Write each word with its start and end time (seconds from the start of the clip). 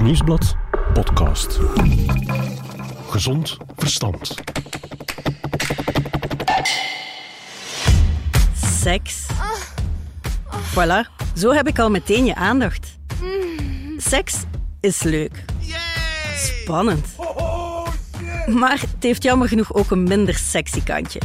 Nieuwsblad 0.00 0.56
podcast. 0.92 1.58
Gezond 3.08 3.56
verstand. 3.76 4.34
Seks. 8.80 9.26
Voilà, 10.70 11.26
zo 11.34 11.52
heb 11.52 11.68
ik 11.68 11.78
al 11.78 11.90
meteen 11.90 12.24
je 12.24 12.34
aandacht. 12.34 12.98
Seks 13.96 14.34
is 14.80 15.02
leuk. 15.02 15.44
Spannend. 16.36 17.06
Maar 18.46 18.80
het 18.80 19.02
heeft 19.02 19.22
jammer 19.22 19.48
genoeg 19.48 19.74
ook 19.74 19.90
een 19.90 20.02
minder 20.02 20.34
sexy 20.34 20.82
kantje. 20.82 21.20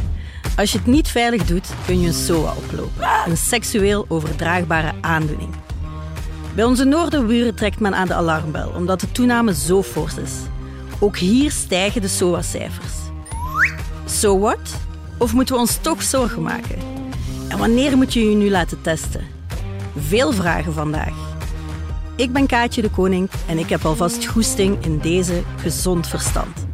Als 0.56 0.72
je 0.72 0.78
het 0.78 0.86
niet 0.86 1.08
veilig 1.08 1.44
doet, 1.44 1.68
kun 1.86 2.00
je 2.00 2.06
een 2.06 2.14
SOA 2.14 2.52
oplopen. 2.56 3.08
Een 3.26 3.36
seksueel 3.36 4.04
overdraagbare 4.08 4.92
aandoening. 5.00 5.63
Bij 6.54 6.64
onze 6.64 6.84
noordenburen 6.84 7.54
trekt 7.54 7.80
men 7.80 7.94
aan 7.94 8.06
de 8.06 8.14
alarmbel, 8.14 8.68
omdat 8.68 9.00
de 9.00 9.12
toename 9.12 9.54
zo 9.54 9.82
fors 9.82 10.16
is. 10.16 10.32
Ook 10.98 11.16
hier 11.16 11.50
stijgen 11.50 12.00
de 12.00 12.08
SOA-cijfers. 12.08 12.92
So 14.04 14.38
what? 14.38 14.76
Of 15.18 15.32
moeten 15.32 15.54
we 15.54 15.60
ons 15.60 15.76
toch 15.76 16.02
zorgen 16.02 16.42
maken? 16.42 16.78
En 17.48 17.58
wanneer 17.58 17.96
moet 17.96 18.12
je 18.12 18.30
je 18.30 18.36
nu 18.36 18.50
laten 18.50 18.82
testen? 18.82 19.26
Veel 19.96 20.32
vragen 20.32 20.72
vandaag. 20.72 21.14
Ik 22.16 22.32
ben 22.32 22.46
Kaatje 22.46 22.82
de 22.82 22.90
Koning 22.90 23.30
en 23.48 23.58
ik 23.58 23.68
heb 23.68 23.84
alvast 23.84 24.26
goesting 24.26 24.84
in 24.84 24.98
deze 24.98 25.42
gezond 25.56 26.08
verstand. 26.08 26.66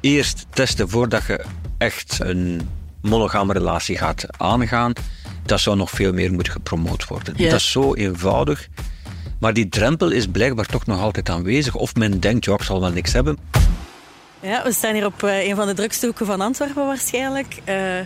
Eerst 0.00 0.46
testen 0.50 0.88
voordat 0.88 1.26
je 1.26 1.44
echt 1.78 2.18
een 2.22 2.60
monogame 3.02 3.52
relatie 3.52 3.98
gaat 3.98 4.26
aangaan. 4.36 4.92
Dat 5.42 5.60
zou 5.60 5.76
nog 5.76 5.90
veel 5.90 6.12
meer 6.12 6.32
moeten 6.32 6.52
gepromoot 6.52 7.06
worden. 7.06 7.36
Dat 7.36 7.52
is 7.52 7.70
zo 7.70 7.94
eenvoudig. 7.94 8.68
Maar 9.40 9.52
die 9.52 9.68
drempel 9.68 10.10
is 10.10 10.26
blijkbaar 10.26 10.66
toch 10.66 10.86
nog 10.86 11.00
altijd 11.00 11.28
aanwezig. 11.28 11.74
Of 11.74 11.94
men 11.94 12.20
denkt, 12.20 12.44
ja, 12.44 12.52
ik 12.52 12.62
zal 12.62 12.80
wel 12.80 12.90
niks 12.90 13.12
hebben. 13.12 13.38
Ja, 14.40 14.62
we 14.62 14.72
staan 14.72 14.94
hier 14.94 15.06
op 15.06 15.22
eh, 15.22 15.48
een 15.48 15.56
van 15.56 15.66
de 15.66 15.74
drukste 15.74 16.06
hoeken 16.06 16.26
van 16.26 16.40
Antwerpen 16.40 16.86
waarschijnlijk. 16.86 17.56
Eh, 17.64 17.98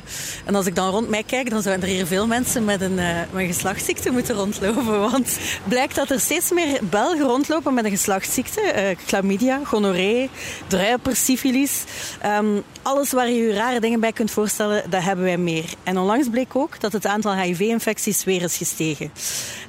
en 0.44 0.54
als 0.54 0.66
ik 0.66 0.74
dan 0.74 0.90
rond 0.90 1.08
mij 1.08 1.22
kijk, 1.22 1.50
dan 1.50 1.62
zouden 1.62 1.88
er 1.88 1.94
hier 1.94 2.06
veel 2.06 2.26
mensen 2.26 2.64
met 2.64 2.80
een, 2.80 2.98
eh, 2.98 3.16
met 3.30 3.42
een 3.42 3.46
geslachtsziekte 3.46 4.10
moeten 4.10 4.34
rondlopen. 4.34 5.00
Want 5.10 5.38
blijkt 5.68 5.94
dat 5.94 6.10
er 6.10 6.20
steeds 6.20 6.50
meer 6.50 6.78
Belgen 6.82 7.26
rondlopen 7.26 7.74
met 7.74 7.84
een 7.84 7.90
geslachtsziekte. 7.90 8.60
chlamydia, 9.06 9.60
gonorree, 9.64 10.30
druiper, 10.66 11.16
syfilis. 11.16 11.84
Ehm, 12.20 12.46
alles 12.82 13.12
waar 13.12 13.28
je 13.28 13.34
je 13.34 13.52
rare 13.52 13.80
dingen 13.80 14.00
bij 14.00 14.12
kunt 14.12 14.30
voorstellen, 14.30 14.90
dat 14.90 15.02
hebben 15.02 15.24
wij 15.24 15.38
meer. 15.38 15.64
En 15.82 15.98
onlangs 15.98 16.28
bleek 16.28 16.56
ook 16.56 16.80
dat 16.80 16.92
het 16.92 17.06
aantal 17.06 17.34
HIV-infecties 17.34 18.24
weer 18.24 18.42
is 18.42 18.56
gestegen. 18.56 19.12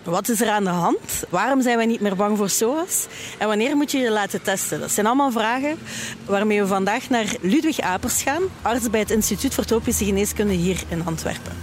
Wat 0.03 0.29
is 0.29 0.41
er 0.41 0.49
aan 0.49 0.63
de 0.63 0.69
hand? 0.69 1.23
Waarom 1.29 1.61
zijn 1.61 1.77
wij 1.77 1.85
niet 1.85 1.99
meer 1.99 2.15
bang 2.15 2.37
voor 2.37 2.49
SOA's? 2.49 3.07
En 3.37 3.47
wanneer 3.47 3.75
moet 3.75 3.91
je 3.91 3.97
je 3.97 4.11
laten 4.11 4.41
testen? 4.41 4.79
Dat 4.79 4.91
zijn 4.91 5.05
allemaal 5.05 5.31
vragen 5.31 5.77
waarmee 6.25 6.52
we 6.61 6.67
vandaag 6.67 7.09
naar 7.09 7.35
Ludwig 7.41 7.79
Apers 7.79 8.21
gaan, 8.21 8.41
arts 8.61 8.89
bij 8.89 8.99
het 8.99 9.11
Instituut 9.11 9.53
voor 9.53 9.65
Tropische 9.65 10.05
Geneeskunde 10.05 10.53
hier 10.53 10.83
in 10.87 11.05
Antwerpen. 11.05 11.53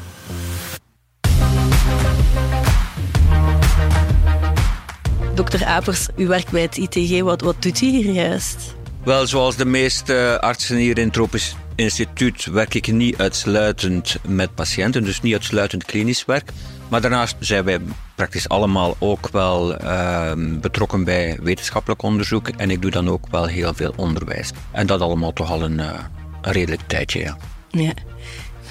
Dokter 5.35 5.65
Apers, 5.65 6.09
u 6.17 6.27
werkt 6.27 6.51
bij 6.51 6.63
het 6.63 6.77
ITG. 6.77 7.21
Wat, 7.21 7.41
wat 7.41 7.63
doet 7.63 7.81
u 7.81 7.87
hier 7.87 8.13
juist? 8.13 8.75
Wel, 9.05 9.27
zoals 9.27 9.57
de 9.57 9.65
meeste 9.65 10.39
artsen 10.41 10.77
hier 10.77 10.99
in 10.99 11.11
Tropisch 11.11 11.57
Instituut 11.81 12.45
werk 12.45 12.75
ik 12.75 12.93
niet 12.93 13.19
uitsluitend 13.19 14.17
met 14.29 14.55
patiënten, 14.55 15.05
dus 15.05 15.21
niet 15.21 15.33
uitsluitend 15.33 15.85
klinisch 15.85 16.25
werk. 16.25 16.51
Maar 16.89 17.01
daarnaast 17.01 17.37
zijn 17.39 17.65
wij 17.65 17.81
praktisch 18.15 18.49
allemaal 18.49 18.97
ook 18.99 19.29
wel 19.33 19.77
ehm, 19.77 20.61
betrokken 20.61 21.05
bij 21.05 21.39
wetenschappelijk 21.43 22.03
onderzoek 22.03 22.49
en 22.49 22.71
ik 22.71 22.83
doe 22.83 22.91
dan 22.91 23.09
ook 23.09 23.27
wel 23.31 23.47
heel 23.47 23.75
veel 23.75 23.93
onderwijs. 23.97 24.51
En 24.73 24.87
dat 24.87 25.01
allemaal 25.01 25.33
toch 25.33 25.51
al 25.51 25.63
een, 25.63 25.81
eh, 25.81 25.99
een 26.43 26.53
redelijk 26.53 26.83
tijdje, 26.87 27.19
ja. 27.19 27.37
Ja, 27.69 27.93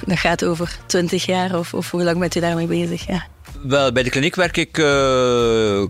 dat 0.05 0.17
gaat 0.17 0.45
over 0.45 0.77
20 0.85 1.25
jaar 1.25 1.57
of, 1.57 1.73
of 1.73 1.91
hoe 1.91 2.03
lang 2.03 2.19
bent 2.19 2.35
u 2.35 2.39
daarmee 2.39 2.67
bezig? 2.67 3.07
Ja. 3.07 3.27
Wel, 3.63 3.91
bij 3.91 4.03
de 4.03 4.09
kliniek 4.09 4.35
werk 4.35 4.57
ik 4.57 4.77
eh 4.77 5.83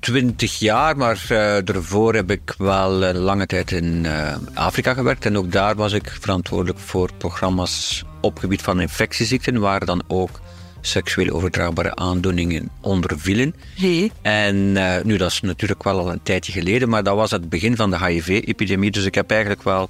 20 0.00 0.58
jaar, 0.58 0.96
maar 0.96 1.26
eh, 1.28 1.56
daarvoor 1.64 2.14
heb 2.14 2.30
ik 2.30 2.54
wel 2.58 3.04
een 3.04 3.16
lange 3.16 3.46
tijd 3.46 3.70
in 3.72 4.06
eh, 4.06 4.36
Afrika 4.54 4.94
gewerkt. 4.94 5.24
En 5.24 5.36
ook 5.36 5.52
daar 5.52 5.74
was 5.74 5.92
ik 5.92 6.16
verantwoordelijk 6.20 6.78
voor 6.78 7.10
programma's 7.18 8.04
op 8.20 8.38
gebied 8.38 8.62
van 8.62 8.80
infectieziekten, 8.80 9.60
waar 9.60 9.84
dan 9.84 10.02
ook 10.06 10.40
seksueel 10.80 11.34
overdraagbare 11.34 11.94
aandoeningen 11.94 12.70
onder 12.80 13.18
vielen. 13.18 13.54
Hey. 13.74 14.10
En 14.22 14.76
eh, 14.76 15.04
nu, 15.04 15.16
dat 15.16 15.30
is 15.30 15.40
natuurlijk 15.40 15.82
wel 15.82 15.98
al 15.98 16.12
een 16.12 16.22
tijdje 16.22 16.52
geleden, 16.52 16.88
maar 16.88 17.02
dat 17.02 17.16
was 17.16 17.30
het 17.30 17.48
begin 17.48 17.76
van 17.76 17.90
de 17.90 18.04
HIV-epidemie. 18.04 18.90
Dus 18.90 19.04
ik 19.04 19.14
heb 19.14 19.30
eigenlijk 19.30 19.62
wel 19.62 19.88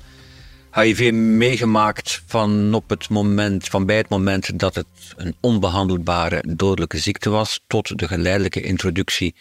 HIV 0.72 1.12
meegemaakt 1.12 2.22
van, 2.26 2.74
op 2.74 2.88
het 2.88 3.08
moment, 3.08 3.68
van 3.68 3.86
bij 3.86 3.96
het 3.96 4.08
moment 4.08 4.58
dat 4.58 4.74
het 4.74 4.86
een 5.16 5.34
onbehandelbare 5.40 6.44
dodelijke 6.56 6.98
ziekte 6.98 7.30
was, 7.30 7.60
tot 7.66 7.98
de 7.98 8.08
geleidelijke 8.08 8.60
introductie 8.60 9.34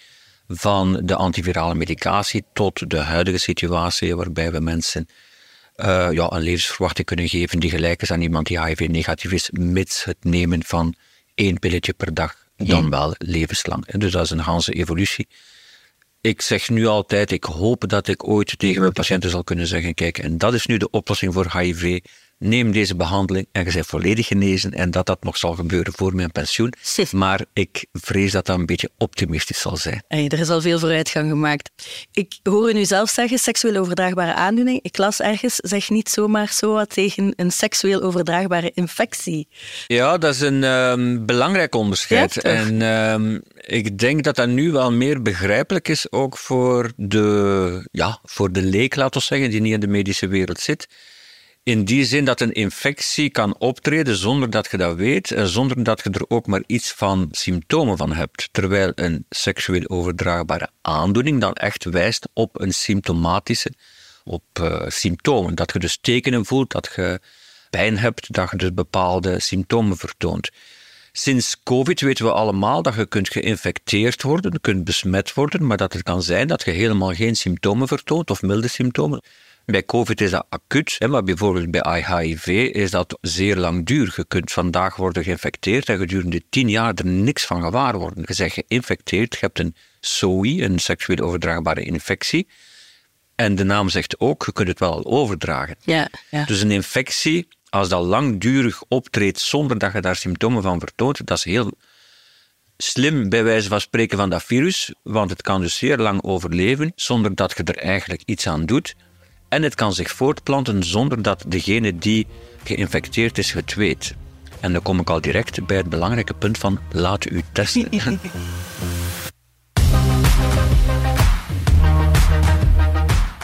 van 0.47 0.99
de 1.03 1.15
antivirale 1.15 1.75
medicatie, 1.75 2.43
tot 2.53 2.89
de 2.89 2.97
huidige 2.97 3.37
situatie 3.37 4.15
waarbij 4.15 4.51
we 4.51 4.59
mensen 4.59 5.07
eh, 5.75 6.07
ja, 6.11 6.31
een 6.31 6.41
levensverwachting 6.41 7.07
kunnen 7.07 7.29
geven 7.29 7.59
die 7.59 7.69
gelijk 7.69 8.01
is 8.01 8.11
aan 8.11 8.21
iemand 8.21 8.47
die 8.47 8.63
HIV-negatief 8.63 9.31
is, 9.31 9.49
mits 9.51 10.03
het 10.03 10.17
nemen 10.23 10.63
van 10.63 10.95
één 11.33 11.59
pilletje 11.59 11.93
per 11.93 12.13
dag, 12.13 12.35
dan 12.55 12.89
wel 12.89 13.15
levenslang. 13.17 13.85
Dus 13.85 14.11
dat 14.11 14.23
is 14.23 14.29
een 14.29 14.43
ganse 14.43 14.73
evolutie. 14.73 15.27
Ik 16.21 16.41
zeg 16.41 16.69
nu 16.69 16.85
altijd, 16.85 17.31
ik 17.31 17.43
hoop 17.43 17.89
dat 17.89 18.07
ik 18.07 18.27
ooit 18.27 18.59
tegen 18.59 18.81
mijn 18.81 18.93
patiënten 18.93 19.29
zal 19.29 19.43
kunnen 19.43 19.67
zeggen, 19.67 19.93
kijk, 19.93 20.17
en 20.17 20.37
dat 20.37 20.53
is 20.53 20.65
nu 20.65 20.77
de 20.77 20.89
oplossing 20.89 21.33
voor 21.33 21.57
HIV. 21.57 21.99
Neem 22.45 22.71
deze 22.71 22.95
behandeling 22.95 23.47
en 23.51 23.65
je 23.65 23.71
bent 23.71 23.85
volledig 23.85 24.27
genezen 24.27 24.73
en 24.73 24.91
dat 24.91 25.05
dat 25.05 25.23
nog 25.23 25.37
zal 25.37 25.53
gebeuren 25.53 25.93
voor 25.95 26.15
mijn 26.15 26.31
pensioen. 26.31 26.73
Sif. 26.81 27.13
Maar 27.13 27.45
ik 27.53 27.85
vrees 27.93 28.31
dat 28.31 28.45
dat 28.45 28.57
een 28.57 28.65
beetje 28.65 28.89
optimistisch 28.97 29.59
zal 29.59 29.77
zijn. 29.77 30.03
Hey, 30.07 30.27
er 30.27 30.39
is 30.39 30.49
al 30.49 30.61
veel 30.61 30.79
vooruitgang 30.79 31.29
gemaakt. 31.29 31.71
Ik 32.11 32.39
hoor 32.43 32.69
u 32.69 32.73
nu 32.73 32.85
zelf 32.85 33.09
zeggen, 33.09 33.37
seksueel 33.37 33.75
overdraagbare 33.75 34.33
aandoening. 34.33 34.79
Ik 34.81 34.97
las 34.97 35.21
ergens, 35.21 35.55
zeg 35.55 35.89
niet 35.89 36.09
zomaar 36.09 36.49
SOA 36.49 36.85
tegen 36.85 37.33
een 37.35 37.51
seksueel 37.51 38.01
overdraagbare 38.01 38.71
infectie. 38.73 39.47
Ja, 39.87 40.17
dat 40.17 40.33
is 40.33 40.41
een 40.41 40.63
ehm, 40.63 41.25
belangrijk 41.25 41.75
onderscheid. 41.75 42.33
Ja, 42.33 42.41
en 42.41 42.81
ehm, 42.81 43.39
ik 43.55 43.97
denk 43.97 44.23
dat 44.23 44.35
dat 44.35 44.47
nu 44.47 44.71
wel 44.71 44.91
meer 44.91 45.21
begrijpelijk 45.21 45.87
is, 45.87 46.11
ook 46.11 46.37
voor 46.37 46.91
de, 46.95 47.87
ja, 47.91 48.19
voor 48.23 48.51
de 48.51 48.61
leek, 48.61 48.95
laten 48.95 49.19
we 49.19 49.25
zeggen, 49.25 49.49
die 49.49 49.61
niet 49.61 49.73
in 49.73 49.79
de 49.79 49.87
medische 49.87 50.27
wereld 50.27 50.59
zit. 50.59 50.87
In 51.65 51.85
die 51.85 52.05
zin 52.05 52.25
dat 52.25 52.41
een 52.41 52.51
infectie 52.51 53.29
kan 53.29 53.57
optreden 53.57 54.15
zonder 54.15 54.49
dat 54.49 54.71
je 54.71 54.77
dat 54.77 54.95
weet 54.95 55.33
zonder 55.43 55.83
dat 55.83 56.01
je 56.03 56.09
er 56.09 56.25
ook 56.27 56.47
maar 56.47 56.63
iets 56.65 56.91
van 56.91 57.27
symptomen 57.31 57.97
van 57.97 58.13
hebt. 58.13 58.49
Terwijl 58.51 58.91
een 58.95 59.25
seksueel 59.29 59.87
overdraagbare 59.87 60.69
aandoening 60.81 61.41
dan 61.41 61.53
echt 61.53 61.83
wijst 61.83 62.29
op 62.33 62.61
een 62.61 62.73
symptomatische, 62.73 63.73
op 64.23 64.43
eh, 64.53 64.87
symptomen. 64.87 65.55
Dat 65.55 65.73
je 65.73 65.79
dus 65.79 65.97
tekenen 66.01 66.45
voelt, 66.45 66.71
dat 66.71 66.91
je 66.95 67.19
pijn 67.69 67.97
hebt, 67.97 68.33
dat 68.33 68.51
je 68.51 68.57
dus 68.57 68.73
bepaalde 68.73 69.39
symptomen 69.39 69.97
vertoont. 69.97 70.49
Sinds 71.11 71.59
COVID 71.63 72.01
weten 72.01 72.25
we 72.25 72.31
allemaal 72.31 72.81
dat 72.81 72.95
je 72.95 73.05
kunt 73.05 73.29
geïnfecteerd 73.29 74.21
worden, 74.21 74.61
kunt 74.61 74.83
besmet 74.83 75.33
worden, 75.33 75.67
maar 75.67 75.77
dat 75.77 75.93
het 75.93 76.03
kan 76.03 76.23
zijn 76.23 76.47
dat 76.47 76.65
je 76.65 76.71
helemaal 76.71 77.13
geen 77.13 77.35
symptomen 77.35 77.87
vertoont 77.87 78.29
of 78.29 78.41
milde 78.41 78.67
symptomen. 78.67 79.21
Bij 79.65 79.85
COVID 79.85 80.21
is 80.21 80.31
dat 80.31 80.45
acuut, 80.49 80.95
hè, 80.99 81.07
maar 81.07 81.23
bijvoorbeeld 81.23 81.71
bij 81.71 82.05
HIV 82.07 82.47
is 82.73 82.91
dat 82.91 83.17
zeer 83.21 83.55
langdurig. 83.55 84.15
Je 84.15 84.25
kunt 84.27 84.51
vandaag 84.51 84.95
worden 84.95 85.23
geïnfecteerd 85.23 85.89
en 85.89 85.97
gedurende 85.97 86.41
tien 86.49 86.69
jaar 86.69 86.93
er 86.93 87.05
niks 87.05 87.45
van 87.45 87.61
gewaar 87.61 87.97
worden. 87.97 88.23
Je 88.27 88.35
bent 88.37 88.53
geïnfecteerd, 88.53 89.33
je 89.33 89.39
hebt 89.39 89.59
een 89.59 89.75
SOI, 89.99 90.63
een 90.63 90.79
seksueel 90.79 91.25
overdraagbare 91.25 91.83
infectie. 91.83 92.47
En 93.35 93.55
de 93.55 93.63
naam 93.63 93.89
zegt 93.89 94.19
ook, 94.19 94.45
je 94.45 94.53
kunt 94.53 94.67
het 94.67 94.79
wel 94.79 95.05
overdragen. 95.05 95.75
Ja, 95.81 96.09
ja. 96.29 96.45
Dus 96.45 96.61
een 96.61 96.71
infectie, 96.71 97.47
als 97.69 97.89
dat 97.89 98.03
langdurig 98.03 98.83
optreedt 98.87 99.39
zonder 99.39 99.77
dat 99.77 99.93
je 99.93 100.01
daar 100.01 100.15
symptomen 100.15 100.63
van 100.63 100.79
vertoont, 100.79 101.25
dat 101.25 101.37
is 101.37 101.43
heel 101.43 101.71
slim 102.77 103.29
bij 103.29 103.43
wijze 103.43 103.69
van 103.69 103.81
spreken 103.81 104.17
van 104.17 104.29
dat 104.29 104.43
virus, 104.43 104.93
want 105.03 105.29
het 105.29 105.41
kan 105.41 105.61
dus 105.61 105.75
zeer 105.75 105.97
lang 105.97 106.23
overleven 106.23 106.91
zonder 106.95 107.35
dat 107.35 107.53
je 107.57 107.63
er 107.63 107.77
eigenlijk 107.77 108.21
iets 108.25 108.47
aan 108.47 108.65
doet. 108.65 108.95
En 109.55 109.63
het 109.63 109.75
kan 109.75 109.93
zich 109.93 110.11
voortplanten 110.11 110.83
zonder 110.83 111.21
dat 111.21 111.43
degene 111.47 111.97
die 111.97 112.27
geïnfecteerd 112.63 113.37
is 113.37 113.53
het 113.53 113.73
weet. 113.73 114.15
En 114.59 114.73
dan 114.73 114.81
kom 114.81 114.99
ik 114.99 115.09
al 115.09 115.21
direct 115.21 115.65
bij 115.65 115.77
het 115.77 115.89
belangrijke 115.89 116.33
punt 116.33 116.57
van 116.57 116.79
laat 116.91 117.29
u 117.29 117.41
testen. 117.51 117.89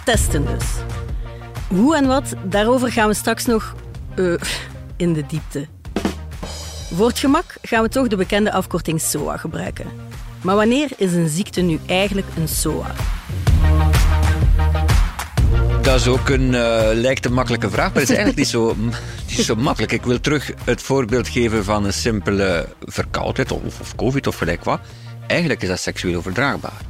Testen 0.05 0.45
dus. 0.45 0.65
Hoe 1.67 1.95
en 1.95 2.07
wat, 2.07 2.33
daarover 2.43 2.91
gaan 2.91 3.07
we 3.07 3.13
straks 3.13 3.45
nog 3.45 3.75
eh, 4.15 4.33
in 4.97 5.13
de 5.13 5.25
diepte. 5.25 5.67
Voor 6.93 7.07
het 7.07 7.19
gemak 7.19 7.55
gaan 7.61 7.83
we 7.83 7.89
toch 7.89 8.07
de 8.07 8.15
bekende 8.15 8.51
afkorting 8.51 9.01
SOA 9.01 9.37
gebruiken. 9.37 9.85
Maar 10.41 10.55
wanneer 10.55 10.89
is 10.97 11.13
een 11.13 11.29
ziekte 11.29 11.61
nu 11.61 11.79
eigenlijk 11.85 12.27
een 12.37 12.47
SOA? 12.47 12.93
Dat 15.91 15.99
is 15.99 16.07
ook 16.07 16.29
een, 16.29 16.53
uh, 16.53 16.89
lijkt 16.93 17.25
een 17.25 17.33
makkelijke 17.33 17.69
vraag, 17.69 17.93
maar 17.93 18.01
het 18.01 18.09
is 18.09 18.15
eigenlijk 18.15 18.37
niet 18.37 18.47
zo, 18.47 18.75
niet 19.29 19.45
zo 19.45 19.55
makkelijk. 19.55 19.91
Ik 19.91 20.03
wil 20.03 20.19
terug 20.19 20.51
het 20.63 20.81
voorbeeld 20.81 21.27
geven 21.27 21.63
van 21.63 21.85
een 21.85 21.93
simpele 21.93 22.67
verkoudheid 22.81 23.51
of, 23.51 23.79
of 23.79 23.95
covid 23.95 24.27
of 24.27 24.35
gelijk 24.35 24.63
wat. 24.63 24.79
Eigenlijk 25.27 25.61
is 25.61 25.67
dat 25.67 25.79
seksueel 25.79 26.15
overdraagbaar. 26.15 26.81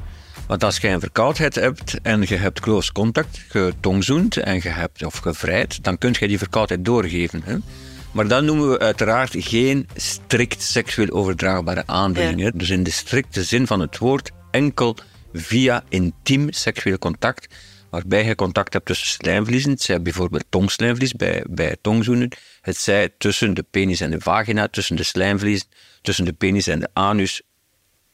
Want 0.48 0.64
als 0.64 0.78
je 0.78 0.88
een 0.88 1.00
verkoudheid 1.00 1.56
hebt 1.56 2.02
en 2.02 2.22
je 2.28 2.36
hebt 2.36 2.60
close 2.60 2.92
contact, 2.92 3.46
getongzoend 3.48 4.38
en 4.38 4.56
je 4.56 4.70
hebt 4.70 5.06
of 5.06 5.18
gevrijd, 5.18 5.84
dan 5.84 5.98
kun 5.98 6.16
je 6.20 6.28
die 6.28 6.38
verkoudheid 6.38 6.86
doorgeven. 6.86 7.42
Hè? 7.46 7.56
Maar 8.12 8.28
dat 8.28 8.44
noemen 8.44 8.70
we 8.70 8.80
uiteraard 8.80 9.36
geen 9.38 9.88
strikt 9.96 10.62
seksueel 10.62 11.10
overdraagbare 11.10 11.84
aandoeningen. 11.86 12.58
Dus 12.58 12.70
in 12.70 12.84
de 12.84 12.92
strikte 12.92 13.44
zin 13.44 13.68
van 13.68 13.80
het 13.80 13.98
woord 13.98 14.32
enkel 14.52 14.96
via 15.34 15.84
intiem 15.90 16.52
seksueel 16.52 16.98
contact, 16.98 17.48
waarbij 17.92 18.26
je 18.26 18.36
contact 18.36 18.74
hebt 18.74 18.86
tussen 18.86 19.08
slijmvliezen, 19.08 19.72
het 19.72 19.82
zij 19.82 20.02
bijvoorbeeld 20.02 20.46
tongslijmvlies 20.50 21.14
bij, 21.14 21.44
bij 21.50 21.76
tongzoenen, 21.82 22.32
het 22.62 22.78
zij 22.78 23.10
tussen 23.18 23.54
de 23.54 23.66
penis 23.72 24.02
en 24.02 24.12
de 24.12 24.20
vagina, 24.20 24.68
tussen 24.68 24.96
de 24.96 25.04
slijmvliezen, 25.04 25.68
tussen 26.02 26.26
de 26.26 26.34
penis 26.34 26.68
en 26.68 26.80
de 26.80 26.90
anus. 26.94 27.42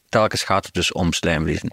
Telkens 0.08 0.42
gaat 0.42 0.64
het 0.64 0.74
dus 0.74 0.92
om 0.92 1.12
slijmvliezen. 1.12 1.70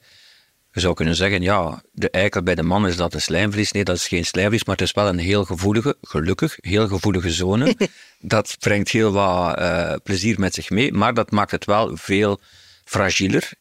Je 0.71 0.81
zou 0.81 0.93
kunnen 0.93 1.15
zeggen, 1.15 1.41
ja, 1.41 1.81
de 1.91 2.09
eikel 2.09 2.43
bij 2.43 2.55
de 2.55 2.63
man 2.63 2.87
is 2.87 2.95
dat 2.95 3.13
een 3.13 3.21
slijmvlies. 3.21 3.71
Nee, 3.71 3.83
dat 3.83 3.95
is 3.95 4.07
geen 4.07 4.25
slijmvlies, 4.25 4.63
maar 4.63 4.75
het 4.75 4.85
is 4.85 4.93
wel 4.93 5.07
een 5.07 5.17
heel 5.17 5.45
gevoelige, 5.45 5.97
gelukkig, 6.01 6.57
heel 6.59 6.87
gevoelige 6.87 7.31
zone. 7.31 7.75
dat 8.19 8.55
brengt 8.59 8.89
heel 8.89 9.11
wat 9.11 9.59
uh, 9.59 9.93
plezier 10.03 10.39
met 10.39 10.53
zich 10.53 10.69
mee, 10.69 10.93
maar 10.93 11.13
dat 11.13 11.31
maakt 11.31 11.51
het 11.51 11.65
wel 11.65 11.97
veel 11.97 12.39
fragieler. 12.85 13.51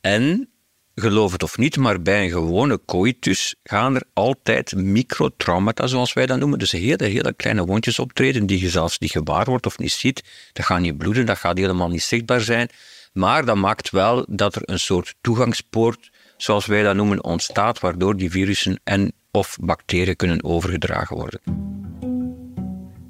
En, 0.00 0.48
geloof 0.94 1.32
het 1.32 1.42
of 1.42 1.58
niet, 1.58 1.76
maar 1.76 2.02
bij 2.02 2.24
een 2.24 2.30
gewone 2.30 2.80
coitus 2.86 3.54
gaan 3.62 3.94
er 3.94 4.02
altijd 4.12 4.74
microtraumata, 4.74 5.86
zoals 5.86 6.12
wij 6.12 6.26
dat 6.26 6.38
noemen. 6.38 6.58
Dus 6.58 6.72
hele, 6.72 7.04
hele 7.04 7.32
kleine 7.32 7.64
wondjes 7.64 7.98
optreden 7.98 8.46
die 8.46 8.60
je 8.60 8.68
zelfs 8.68 8.98
niet 8.98 9.10
gewaar 9.10 9.44
wordt 9.44 9.66
of 9.66 9.78
niet 9.78 9.92
ziet. 9.92 10.24
Dat 10.52 10.64
gaat 10.64 10.80
niet 10.80 10.98
bloeden, 10.98 11.26
dat 11.26 11.38
gaat 11.38 11.58
helemaal 11.58 11.88
niet 11.88 12.02
zichtbaar 12.02 12.40
zijn. 12.40 12.68
Maar 13.12 13.44
dat 13.44 13.56
maakt 13.56 13.90
wel 13.90 14.26
dat 14.28 14.54
er 14.54 14.62
een 14.64 14.80
soort 14.80 15.14
toegangspoort 15.20 16.10
zoals 16.36 16.66
wij 16.66 16.82
dat 16.82 16.94
noemen, 16.94 17.24
ontstaat, 17.24 17.80
waardoor 17.80 18.16
die 18.16 18.30
virussen 18.30 18.80
en 18.84 19.12
of 19.30 19.56
bacteriën 19.60 20.16
kunnen 20.16 20.44
overgedragen 20.44 21.16
worden. 21.16 21.40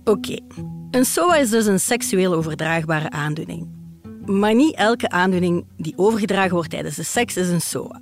Oké, 0.05 0.39
een 0.91 1.05
SOA 1.05 1.37
is 1.37 1.51
dus 1.51 1.67
een 1.67 1.81
seksueel 1.81 2.35
overdraagbare 2.35 3.11
aandoening. 3.11 3.74
Maar 4.27 4.55
niet 4.55 4.75
elke 4.75 5.09
aandoening 5.09 5.65
die 5.77 5.93
overgedragen 5.97 6.55
wordt 6.55 6.71
tijdens 6.71 6.97
de 6.97 7.03
seks 7.03 7.37
is 7.37 7.49
een 7.49 7.61
SOA. 7.61 8.01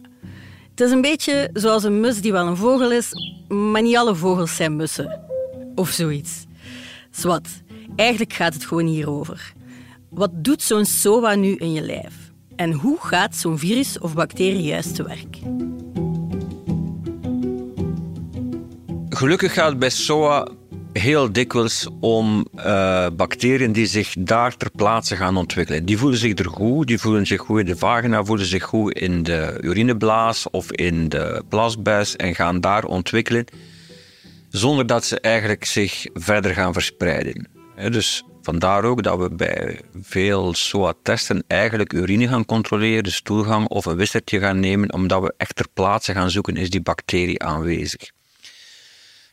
Het 0.70 0.80
is 0.80 0.90
een 0.90 1.00
beetje 1.00 1.50
zoals 1.52 1.84
een 1.84 2.00
mus 2.00 2.20
die 2.20 2.32
wel 2.32 2.46
een 2.46 2.56
vogel 2.56 2.92
is, 2.92 3.12
maar 3.48 3.82
niet 3.82 3.96
alle 3.96 4.14
vogels 4.14 4.56
zijn 4.56 4.76
mussen. 4.76 5.20
Of 5.74 5.88
zoiets. 5.88 6.44
Zwat, 7.10 7.48
eigenlijk 7.96 8.32
gaat 8.32 8.54
het 8.54 8.64
gewoon 8.64 8.86
hierover. 8.86 9.52
Wat 10.08 10.30
doet 10.34 10.62
zo'n 10.62 10.84
SOA 10.84 11.34
nu 11.34 11.56
in 11.56 11.72
je 11.72 11.82
lijf? 11.82 12.14
En 12.56 12.72
hoe 12.72 12.98
gaat 13.00 13.36
zo'n 13.36 13.58
virus 13.58 13.98
of 13.98 14.14
bacterie 14.14 14.62
juist 14.62 14.94
te 14.94 15.02
werk? 15.02 15.38
Gelukkig 19.08 19.52
gaat 19.52 19.78
bij 19.78 19.90
SOA 19.90 20.48
heel 20.93 21.33
dikwijls 21.33 21.89
om 22.00 22.47
uh, 22.56 23.06
bacteriën 23.17 23.73
die 23.73 23.87
zich 23.87 24.15
daar 24.19 24.56
ter 24.56 24.71
plaatse 24.71 25.17
gaan 25.17 25.37
ontwikkelen. 25.37 25.85
Die 25.85 25.99
voelen 25.99 26.19
zich 26.19 26.39
er 26.39 26.49
goed, 26.49 26.87
die 26.87 26.99
voelen 26.99 27.27
zich 27.27 27.41
goed 27.41 27.61
in 27.61 27.67
de 27.67 27.77
vagina, 27.77 28.25
voelen 28.25 28.47
zich 28.47 28.62
goed 28.62 28.93
in 28.93 29.23
de 29.23 29.59
urineblaas 29.61 30.50
of 30.50 30.73
in 30.73 31.09
de 31.09 31.43
plasbuis 31.49 32.17
en 32.17 32.35
gaan 32.35 32.61
daar 32.61 32.85
ontwikkelen 32.85 33.44
zonder 34.49 34.87
dat 34.87 35.05
ze 35.05 35.21
eigenlijk 35.21 35.65
zich 35.65 36.06
verder 36.15 36.55
gaan 36.55 36.73
verspreiden. 36.73 37.49
Dus 37.77 38.25
Vandaar 38.43 38.85
ook 38.85 39.03
dat 39.03 39.19
we 39.19 39.35
bij 39.35 39.81
veel 40.00 40.55
SOA-testen 40.55 41.44
eigenlijk 41.47 41.93
urine 41.93 42.29
gaan 42.29 42.44
controleren, 42.44 43.05
de 43.05 43.11
stoelgang 43.11 43.69
of 43.69 43.87
een 43.87 43.97
wissertje 43.97 44.39
gaan 44.39 44.61
nemen, 44.61 44.93
omdat 44.93 45.23
we 45.23 45.35
echt 45.37 45.56
ter 45.56 45.67
plaatse 45.75 46.12
gaan 46.12 46.31
zoeken, 46.31 46.56
is 46.56 46.71
die 46.71 46.81
bacterie 46.81 47.43
aanwezig. 47.43 48.11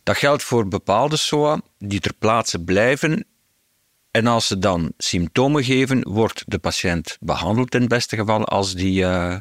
Dat 0.09 0.17
geldt 0.17 0.43
voor 0.43 0.67
bepaalde 0.67 1.17
SOA 1.17 1.61
die 1.77 1.99
ter 1.99 2.13
plaatse 2.13 2.63
blijven. 2.63 3.25
En 4.11 4.27
als 4.27 4.47
ze 4.47 4.59
dan 4.59 4.93
symptomen 4.97 5.63
geven, 5.63 6.09
wordt 6.09 6.43
de 6.47 6.59
patiënt 6.59 7.17
behandeld 7.19 7.73
in 7.73 7.79
het 7.79 7.89
beste 7.89 8.15
geval 8.15 8.45
als 8.45 8.73
die 8.73 9.01
uh, 9.01 9.35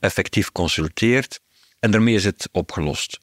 effectief 0.00 0.52
consulteert. 0.52 1.40
En 1.80 1.90
daarmee 1.90 2.14
is 2.14 2.24
het 2.24 2.48
opgelost. 2.52 3.18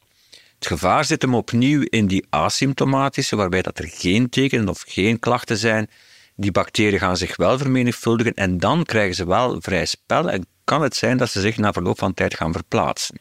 Het 0.55 0.67
gevaar 0.67 1.05
zit 1.05 1.21
hem 1.21 1.35
opnieuw 1.35 1.81
in 1.81 2.07
die 2.07 2.25
asymptomatische, 2.29 3.35
waarbij 3.35 3.61
dat 3.61 3.79
er 3.79 3.87
geen 3.87 4.29
tekenen 4.29 4.69
of 4.69 4.83
geen 4.87 5.19
klachten 5.19 5.57
zijn. 5.57 5.89
Die 6.35 6.51
bacteriën 6.51 6.99
gaan 6.99 7.17
zich 7.17 7.35
wel 7.35 7.57
vermenigvuldigen 7.57 8.33
en 8.33 8.57
dan 8.57 8.83
krijgen 8.83 9.15
ze 9.15 9.25
wel 9.25 9.61
vrij 9.61 9.85
spel 9.85 10.29
en 10.29 10.45
kan 10.63 10.81
het 10.81 10.95
zijn 10.95 11.17
dat 11.17 11.29
ze 11.29 11.41
zich 11.41 11.57
na 11.57 11.73
verloop 11.73 11.97
van 11.97 12.13
tijd 12.13 12.35
gaan 12.35 12.51
verplaatsen. 12.53 13.17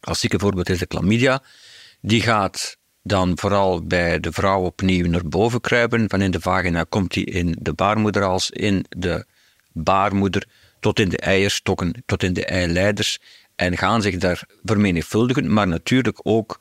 Klassieke 0.00 0.38
voorbeeld 0.38 0.68
is 0.68 0.78
de 0.78 0.86
chlamydia. 0.88 1.42
Die 2.00 2.20
gaat 2.22 2.76
dan 3.02 3.38
vooral 3.38 3.86
bij 3.86 4.20
de 4.20 4.32
vrouw 4.32 4.62
opnieuw 4.62 5.06
naar 5.06 5.28
boven 5.28 5.60
kruipen. 5.60 6.08
Van 6.08 6.20
in 6.20 6.30
de 6.30 6.40
vagina 6.40 6.84
komt 6.88 7.12
die 7.12 7.24
in 7.24 7.56
de 7.60 7.72
baarmoederhals, 7.72 8.50
in 8.50 8.84
de 8.88 9.26
baarmoeder, 9.72 10.46
tot 10.80 11.00
in 11.00 11.08
de 11.08 11.18
eierstokken, 11.18 12.02
tot 12.06 12.22
in 12.22 12.32
de 12.32 12.44
eileiders 12.44 13.18
en 13.56 13.76
gaan 13.76 14.02
zich 14.02 14.16
daar 14.16 14.42
vermenigvuldigen, 14.64 15.52
maar 15.52 15.68
natuurlijk 15.68 16.20
ook 16.22 16.60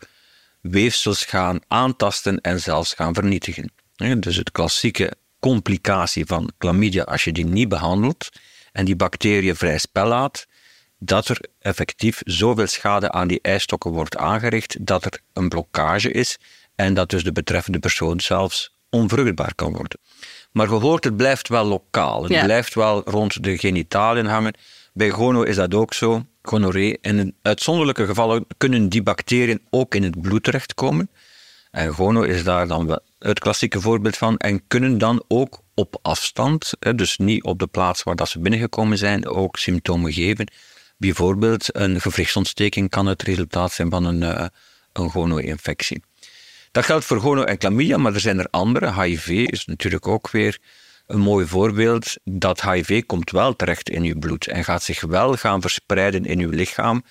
weefsels 0.61 1.25
gaan 1.25 1.59
aantasten 1.67 2.41
en 2.41 2.59
zelfs 2.59 2.93
gaan 2.93 3.13
vernietigen. 3.13 3.71
Dus 4.19 4.35
het 4.35 4.51
klassieke 4.51 5.13
complicatie 5.39 6.25
van 6.25 6.51
chlamydia, 6.57 7.03
als 7.03 7.23
je 7.23 7.31
die 7.31 7.45
niet 7.45 7.69
behandelt 7.69 8.29
en 8.71 8.85
die 8.85 8.95
bacteriën 8.95 9.55
vrij 9.55 9.77
spel 9.77 10.07
laat, 10.07 10.47
dat 10.99 11.27
er 11.27 11.39
effectief 11.59 12.21
zoveel 12.25 12.67
schade 12.67 13.11
aan 13.11 13.27
die 13.27 13.39
eistokken 13.41 13.91
wordt 13.91 14.17
aangericht 14.17 14.85
dat 14.85 15.05
er 15.05 15.19
een 15.33 15.49
blokkage 15.49 16.11
is 16.11 16.38
en 16.75 16.94
dat 16.94 17.09
dus 17.09 17.23
de 17.23 17.31
betreffende 17.31 17.79
persoon 17.79 18.19
zelfs 18.19 18.75
onvruchtbaar 18.89 19.55
kan 19.55 19.73
worden. 19.73 19.99
Maar 20.51 20.67
gehoord, 20.67 21.03
het 21.03 21.17
blijft 21.17 21.47
wel 21.47 21.65
lokaal. 21.65 22.23
Het 22.23 22.44
blijft 22.44 22.73
wel 22.73 23.01
rond 23.09 23.44
de 23.44 23.57
genitaliën 23.57 24.25
hangen. 24.25 24.54
Bij 24.94 25.09
gono 25.09 25.42
is 25.42 25.56
dat 25.56 25.73
ook 25.73 25.94
zo 25.94 26.25
gonorree. 26.42 26.97
In 27.01 27.35
uitzonderlijke 27.42 28.06
gevallen 28.06 28.45
kunnen 28.57 28.89
die 28.89 29.04
bacteriën 29.04 29.61
ook 29.69 29.95
in 29.95 30.04
het 30.04 30.21
bloed 30.21 30.44
terechtkomen. 30.44 31.09
En 31.71 31.94
gono 31.94 32.21
is 32.21 32.44
daar 32.44 32.68
dan 32.68 32.99
het 33.19 33.39
klassieke 33.39 33.81
voorbeeld 33.81 34.18
van. 34.18 34.37
En 34.37 34.68
kunnen 34.68 34.97
dan 34.97 35.23
ook 35.27 35.59
op 35.73 35.99
afstand, 36.01 36.71
dus 36.95 37.18
niet 37.18 37.44
op 37.44 37.59
de 37.59 37.68
plaats 37.68 38.04
waar 38.04 38.16
dat 38.16 38.30
ze 38.30 38.39
binnengekomen 38.39 38.97
zijn, 38.97 39.27
ook 39.27 39.57
symptomen 39.57 40.13
geven. 40.13 40.51
Bijvoorbeeld 40.97 41.75
een 41.75 42.01
gewrichtsontsteking 42.01 42.89
kan 42.89 43.06
het 43.06 43.21
resultaat 43.21 43.71
zijn 43.71 43.89
van 43.89 44.06
een, 44.06 44.21
uh, 44.21 44.45
een 44.94 45.09
gono-infectie. 45.09 46.04
Dat 46.71 46.85
geldt 46.85 47.06
voor 47.06 47.19
gono 47.19 47.44
en 47.44 47.56
chlamydia, 47.59 47.97
maar 47.97 48.13
er 48.13 48.19
zijn 48.19 48.39
er 48.39 48.47
andere. 48.49 49.01
HIV 49.01 49.27
is 49.27 49.66
natuurlijk 49.66 50.07
ook 50.07 50.30
weer 50.31 50.59
een 51.07 51.19
mooi 51.19 51.45
voorbeeld. 51.45 52.16
Dat 52.23 52.61
HIV 52.61 53.06
komt 53.06 53.31
wel 53.31 53.56
terecht 53.56 53.89
in 53.89 54.04
uw 54.04 54.19
bloed 54.19 54.47
en 54.47 54.63
gaat 54.63 54.83
zich 54.83 55.01
wel 55.01 55.35
gaan 55.35 55.61
verspreiden 55.61 56.25
in 56.25 56.39
uw 56.39 56.49
lichaam 56.49 57.04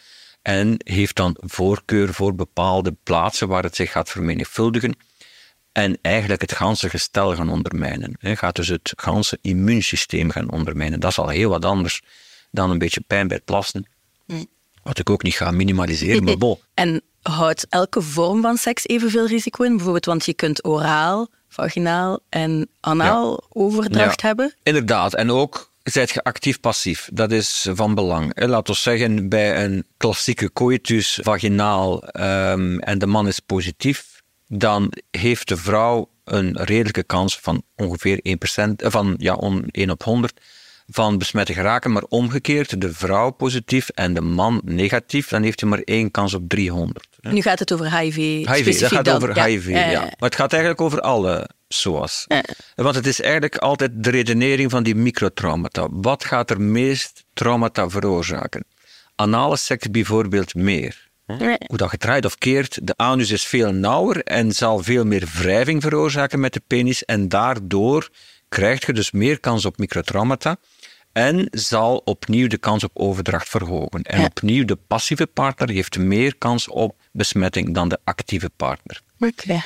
en 0.43 0.77
heeft 0.85 1.17
dan 1.17 1.37
voorkeur 1.41 2.15
voor 2.15 2.35
bepaalde 2.35 2.97
plaatsen 3.03 3.49
waar 3.49 3.63
het 3.63 3.77
zich 3.77 3.93
gaat 3.93 4.11
vermenigvuldigen 4.11 4.97
en 5.73 5.99
eigenlijk 6.03 6.41
het 6.41 6.53
ganse 6.53 6.91
gestel 6.91 7.35
gaan 7.35 7.51
ondermijnen. 7.51 8.17
Gaat 8.21 8.57
dus 8.57 8.69
het 8.69 8.93
ganse 8.97 9.39
immuunsysteem 9.43 10.31
gaan 10.31 10.51
ondermijnen. 10.51 11.01
Dat 11.01 11.11
is 11.11 11.19
al 11.19 11.29
heel 11.29 11.51
wat 11.51 11.65
anders 11.65 12.03
dan 12.57 12.71
een 12.71 12.79
beetje 12.79 13.01
pijn 13.07 13.29
bij 13.29 13.37
het 13.37 13.45
plassen. 13.45 13.87
Hm. 14.27 14.45
Wat 14.83 14.99
ik 14.99 15.11
ook 15.11 15.23
niet 15.23 15.35
ga 15.35 15.51
minimaliseren, 15.51 16.25
maar 16.25 16.39
bon. 16.39 16.59
En 16.75 17.03
houdt 17.23 17.67
elke 17.69 18.03
vorm 18.03 18.43
van 18.43 18.57
seks 18.57 18.87
evenveel 18.87 19.27
risico 19.27 19.65
in? 19.65 19.75
Bijvoorbeeld, 19.75 20.05
want 20.05 20.25
je 20.25 20.35
kunt 20.35 20.65
oraal 20.65 21.29
vaginaal 21.49 22.21
en 22.29 22.69
anaal 22.81 23.45
overdracht 23.49 24.23
hebben. 24.23 24.55
Inderdaad, 24.63 25.15
en 25.15 25.31
ook 25.31 25.71
zijt 25.83 26.11
je 26.11 26.23
actief-passief. 26.23 27.09
Dat 27.13 27.33
is 27.33 27.69
van 27.73 27.95
belang. 27.95 28.47
Laten 28.47 28.75
we 28.75 28.81
zeggen, 28.81 29.29
bij 29.29 29.65
een 29.65 29.87
klassieke 29.97 30.53
coitus 30.53 31.19
vaginaal 31.23 32.03
um, 32.21 32.81
en 32.81 32.99
de 32.99 33.07
man 33.07 33.27
is 33.27 33.41
positief, 33.41 34.23
dan 34.47 34.93
heeft 35.11 35.49
de 35.49 35.57
vrouw 35.57 36.09
een 36.25 36.57
redelijke 36.57 37.03
kans 37.03 37.39
van 37.39 37.63
ongeveer 37.77 38.21
1%, 38.23 38.77
eh, 38.77 38.91
van 38.91 39.15
ja, 39.19 39.37
1 39.71 39.91
op 39.91 40.03
100 40.03 40.41
van 40.89 41.19
besmet 41.19 41.47
te 41.47 41.53
geraken, 41.53 41.93
maar 41.93 42.03
omgekeerd, 42.09 42.81
de 42.81 42.93
vrouw 42.93 43.31
positief 43.31 43.89
en 43.89 44.15
de 44.15 44.21
man 44.21 44.61
negatief, 44.65 45.29
dan 45.29 45.43
heeft 45.43 45.61
hij 45.61 45.69
maar 45.69 45.79
één 45.79 46.11
kans 46.11 46.35
op 46.35 46.49
300. 46.49 47.09
Nu 47.21 47.43
gaat 47.43 47.59
het 47.59 47.73
over 47.73 47.99
HIV. 47.99 48.17
HIV, 48.17 48.79
dat 48.81 48.93
gaat 48.93 49.09
over 49.09 49.45
HIV, 49.45 49.69
ja. 49.69 50.01
Maar 50.01 50.15
het 50.19 50.35
gaat 50.35 50.53
eigenlijk 50.53 50.81
over 50.83 51.01
alle 51.01 51.49
SOAS. 51.69 52.27
Want 52.75 52.95
het 52.95 53.07
is 53.07 53.21
eigenlijk 53.21 53.57
altijd 53.57 53.91
de 53.95 54.11
redenering 54.11 54.71
van 54.71 54.83
die 54.83 54.95
microtraumata. 54.95 55.89
Wat 55.91 56.25
gaat 56.25 56.51
er 56.51 56.61
meest 56.61 57.25
traumata 57.33 57.91
veroorzaken? 57.91 58.65
Anale 59.15 59.57
seks 59.57 59.91
bijvoorbeeld 59.91 60.55
meer. 60.55 61.05
Hoe 61.67 61.77
dat 61.77 61.91
gedraaid 61.91 62.25
of 62.25 62.39
keert, 62.39 62.87
de 62.87 62.95
anus 62.97 63.31
is 63.31 63.45
veel 63.45 63.73
nauwer 63.73 64.23
en 64.23 64.53
zal 64.53 64.83
veel 64.83 65.05
meer 65.05 65.29
wrijving 65.39 65.83
veroorzaken 65.83 66.41
met 66.41 66.53
de 66.53 66.63
penis. 66.67 67.05
En 67.05 67.29
daardoor 67.29 68.09
krijg 68.49 68.87
je 68.87 68.93
dus 68.93 69.11
meer 69.11 69.41
kans 69.41 69.65
op 69.65 69.79
microtraumata. 69.79 70.57
En 71.17 71.49
zal 71.51 72.03
opnieuw 72.05 72.47
de 72.47 72.59
kans 72.59 72.85
op 72.85 72.91
overdracht 72.95 73.49
verhogen. 73.49 74.03
En 74.03 74.25
opnieuw, 74.25 74.65
de 74.65 74.77
passieve 74.77 75.27
partner 75.27 75.69
heeft 75.69 75.99
meer 75.99 76.37
kans 76.37 76.69
op 76.69 76.97
besmetting 77.13 77.75
dan 77.75 77.89
de 77.89 77.99
actieve 78.05 78.51
partner. 78.57 79.01
Oké. 79.19 79.63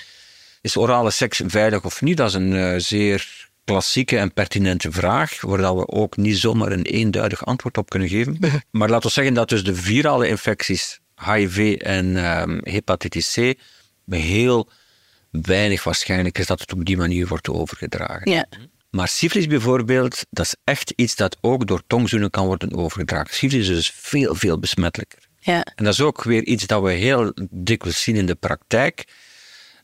Is 0.61 0.77
orale 0.77 1.11
seks 1.11 1.41
veilig 1.47 1.85
of 1.85 2.03
niet? 2.03 2.17
Dat 2.17 2.29
is 2.29 2.35
een 2.35 2.53
uh, 2.53 2.75
zeer 2.77 3.49
klassieke 3.65 4.19
en 4.19 4.33
pertinente 4.33 4.93
vraag, 4.93 5.41
waar 5.41 5.77
we 5.77 5.89
ook 5.89 6.17
niet 6.17 6.39
zomaar 6.39 6.73
een 6.73 6.83
eenduidig 6.83 7.47
antwoord 7.47 7.79
op 7.79 7.91
kunnen 7.91 8.09
geven. 8.09 8.39
maar 8.71 8.89
laten 8.89 9.07
we 9.07 9.15
zeggen 9.15 9.35
dat 9.35 9.49
dus 9.49 9.65
de 9.65 9.75
virale 9.75 10.29
infecties, 10.29 11.01
HIV 11.15 11.77
en 11.79 12.17
um, 12.41 12.61
hepatitis 12.63 13.33
C, 13.35 13.59
heel 14.11 14.71
weinig 15.31 15.85
waarschijnlijk 15.85 16.39
is 16.39 16.47
dat 16.47 16.61
het 16.61 16.73
op 16.73 16.85
die 16.85 16.97
manier 16.97 17.27
wordt 17.27 17.49
overgedragen. 17.49 18.31
Ja. 18.31 18.47
Maar 18.91 19.09
syfilis 19.09 19.47
bijvoorbeeld, 19.47 20.25
dat 20.31 20.45
is 20.45 20.57
echt 20.65 20.93
iets 20.97 21.17
dat 21.17 21.37
ook 21.41 21.67
door 21.67 21.83
tongzoenen 21.87 22.31
kan 22.31 22.47
worden 22.47 22.75
overgedragen. 22.75 23.35
Syfilis 23.35 23.69
is 23.69 23.77
dus 23.77 23.93
veel, 23.95 24.35
veel 24.35 24.59
besmettelijker. 24.59 25.29
Ja. 25.39 25.65
En 25.75 25.85
dat 25.85 25.93
is 25.93 26.01
ook 26.01 26.23
weer 26.23 26.45
iets 26.45 26.67
dat 26.67 26.83
we 26.83 26.93
heel 26.93 27.33
dikwijls 27.51 28.03
zien 28.03 28.17
in 28.17 28.27
de 28.27 28.35
praktijk. 28.35 29.05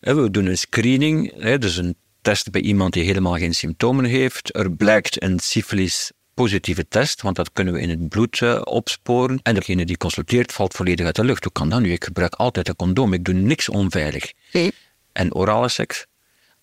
We 0.00 0.30
doen 0.30 0.46
een 0.46 0.58
screening, 0.58 1.44
dus 1.58 1.76
een 1.76 1.96
test 2.22 2.50
bij 2.50 2.60
iemand 2.60 2.92
die 2.92 3.04
helemaal 3.04 3.36
geen 3.36 3.54
symptomen 3.54 4.04
heeft. 4.04 4.56
Er 4.56 4.72
blijkt 4.72 5.22
een 5.22 5.38
syfilis 5.38 6.12
positieve 6.34 6.88
test, 6.88 7.22
want 7.22 7.36
dat 7.36 7.52
kunnen 7.52 7.74
we 7.74 7.80
in 7.80 7.90
het 7.90 8.08
bloed 8.08 8.40
uh, 8.40 8.60
opsporen. 8.64 9.40
En 9.42 9.54
degene 9.54 9.84
die 9.84 9.96
consulteert 9.96 10.52
valt 10.52 10.74
volledig 10.74 11.06
uit 11.06 11.16
de 11.16 11.24
lucht. 11.24 11.44
Hoe 11.44 11.52
kan 11.52 11.68
dat 11.68 11.80
nu? 11.80 11.92
Ik 11.92 12.04
gebruik 12.04 12.34
altijd 12.34 12.68
een 12.68 12.76
condoom, 12.76 13.12
ik 13.12 13.24
doe 13.24 13.34
niks 13.34 13.68
onveilig. 13.68 14.32
Nee. 14.52 14.72
En 15.12 15.34
orale 15.34 15.68
seks? 15.68 16.06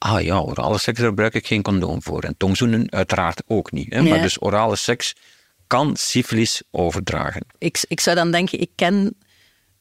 Ah 0.04 0.22
ja, 0.22 0.40
orale 0.40 0.78
seks, 0.78 0.98
daar 0.98 1.08
gebruik 1.08 1.34
ik 1.34 1.48
geen 1.48 1.62
condoom 1.62 2.02
voor. 2.02 2.24
En 2.24 2.38
tongzoenen 2.38 2.92
uiteraard 2.92 3.44
ook 3.48 3.72
niet. 3.72 3.94
Hè? 3.94 4.02
Maar 4.02 4.22
dus 4.22 4.42
orale 4.42 4.76
seks 4.76 5.16
kan 5.68 5.96
syfilis 5.96 6.62
overdragen. 6.72 7.46
Ik, 7.58 7.86
ik 7.88 8.00
zou 8.00 8.16
dan 8.16 8.32
denken, 8.32 8.60
ik 8.60 8.70
ken, 8.76 9.16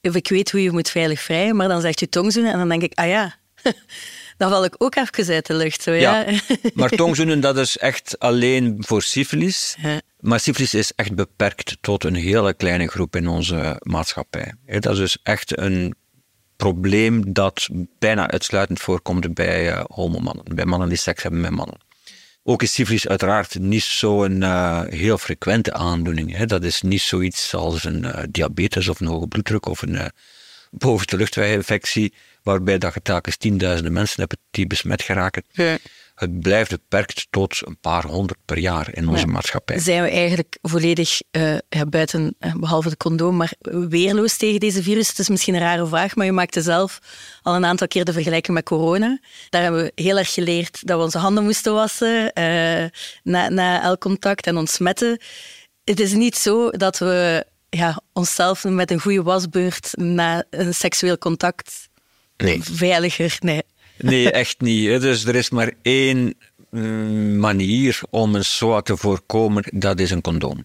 of 0.01 0.15
ik 0.15 0.29
weet 0.29 0.51
hoe 0.51 0.63
je 0.63 0.71
moet 0.71 0.91
veilig 0.91 1.21
vrijen, 1.21 1.57
maar 1.57 1.69
dan 1.69 1.81
zegt 1.81 2.01
je 2.01 2.09
tongzoenen 2.09 2.53
en 2.53 2.59
dan 2.59 2.69
denk 2.69 2.83
ik, 2.83 2.95
ah 2.95 3.09
ja, 3.09 3.35
dan 4.39 4.51
val 4.51 4.65
ik 4.65 4.75
ook 4.79 4.95
even 4.95 5.35
uit 5.35 5.47
de 5.47 5.55
lucht. 5.55 5.83
Zo, 5.83 5.93
ja. 5.93 6.25
Maar 6.75 6.91
tongzoenen, 6.91 7.41
dat 7.41 7.59
is 7.59 7.79
echt 7.79 8.19
alleen 8.19 8.77
voor 8.79 9.03
syfilis. 9.03 9.77
Ja. 9.83 10.01
Maar 10.21 10.41
syfilis 10.41 10.75
is 10.75 10.93
echt 10.97 11.15
beperkt 11.15 11.77
tot 11.81 12.05
een 12.05 12.15
hele 12.15 12.55
kleine 12.55 12.89
groep 12.89 13.17
in 13.17 13.29
onze 13.29 13.81
maatschappij. 13.83 14.55
Dat 14.67 14.93
is 14.93 14.99
dus 14.99 15.19
echt 15.23 15.59
een 15.59 15.95
probleem 16.63 17.33
dat 17.33 17.69
bijna 17.99 18.31
uitsluitend 18.31 18.81
voorkomt 18.81 19.35
bij 19.35 19.73
uh, 19.73 19.85
homomannen, 19.87 20.45
bij 20.55 20.65
mannen 20.65 20.89
die 20.89 20.99
seks 20.99 21.23
hebben 21.23 21.41
met 21.41 21.51
mannen. 21.51 21.79
Ook 22.43 22.63
is 22.63 22.73
syfilis 22.73 23.09
uiteraard 23.09 23.59
niet 23.59 23.83
zo'n 23.83 24.41
uh, 24.43 24.83
heel 24.89 25.19
frequente 25.19 25.73
aandoening. 25.73 26.37
Hè. 26.37 26.47
Dat 26.47 26.65
is 26.65 26.83
niet 26.83 27.01
zoiets 27.01 27.55
als 27.55 27.85
een 27.85 28.05
uh, 28.05 28.19
diabetes 28.31 28.89
of 28.89 29.01
een 29.01 29.07
hoge 29.07 29.27
bloeddruk 29.27 29.67
of 29.67 29.83
een 29.83 29.95
uh, 29.95 30.05
bovenste 30.71 31.17
luchtweginfectie, 31.17 32.15
waarbij 32.43 32.79
dat 32.79 32.95
je 32.95 33.03
telkens 33.03 33.37
tienduizenden 33.37 33.93
mensen 33.93 34.21
hebt 34.21 34.37
die 34.51 34.67
besmet 34.67 35.03
geraken. 35.03 35.43
Ja. 35.51 35.79
Het 36.23 36.41
blijft 36.41 36.71
beperkt 36.71 37.27
tot 37.31 37.67
een 37.67 37.79
paar 37.81 38.05
honderd 38.07 38.39
per 38.45 38.59
jaar 38.59 38.95
in 38.95 39.09
onze 39.09 39.27
Ja. 39.27 39.33
maatschappij. 39.33 39.79
Zijn 39.79 40.03
we 40.03 40.11
eigenlijk 40.11 40.59
volledig 40.63 41.21
uh, 41.31 41.59
ja, 41.69 41.87
buiten, 41.87 42.35
uh, 42.41 42.55
behalve 42.55 42.89
de 42.89 42.97
condoom, 42.97 43.37
maar 43.37 43.53
weerloos 43.89 44.37
tegen 44.37 44.61
deze 44.61 44.83
virus? 44.83 45.09
Het 45.09 45.19
is 45.19 45.29
misschien 45.29 45.55
een 45.55 45.61
rare 45.61 45.87
vraag, 45.87 46.15
maar 46.15 46.27
je 46.27 46.33
maakte 46.33 46.63
zelf 46.63 46.99
al 47.43 47.55
een 47.55 47.65
aantal 47.65 47.87
keer 47.89 48.05
de 48.05 48.13
vergelijking 48.13 48.55
met 48.57 48.65
corona. 48.65 49.19
Daar 49.49 49.63
hebben 49.63 49.83
we 49.83 49.93
heel 50.03 50.19
erg 50.19 50.33
geleerd 50.33 50.87
dat 50.87 50.99
we 50.99 51.05
onze 51.05 51.19
handen 51.19 51.45
moesten 51.45 51.75
wassen 51.75 52.33
uh, 52.39 52.85
na, 53.23 53.49
na 53.49 53.83
elk 53.83 54.01
contact 54.01 54.47
en 54.47 54.57
ontsmetten. 54.57 55.21
Het 55.85 56.01
is 56.01 56.13
niet 56.13 56.37
zo 56.37 56.71
dat 56.71 56.99
we 56.99 57.47
ja, 57.69 58.01
onszelf 58.13 58.65
met 58.65 58.91
een 58.91 59.01
goede 59.01 59.23
wasbeurt 59.23 59.91
na 59.97 60.45
een 60.51 60.75
seksueel 60.75 61.19
contact 61.19 61.91
Nee. 62.37 62.61
veiliger... 62.63 63.37
Nee. 63.41 63.63
Nee, 64.03 64.31
echt 64.31 64.61
niet. 64.61 65.01
Dus 65.01 65.25
er 65.25 65.35
is 65.35 65.51
maar 65.51 65.73
één 65.83 66.35
mm, 66.71 67.37
manier 67.39 68.01
om 68.11 68.35
een 68.35 68.45
SOA 68.45 68.81
te 68.81 68.97
voorkomen, 68.97 69.65
dat 69.71 70.01
is 70.01 70.11
een 70.11 70.21
condoom. 70.21 70.65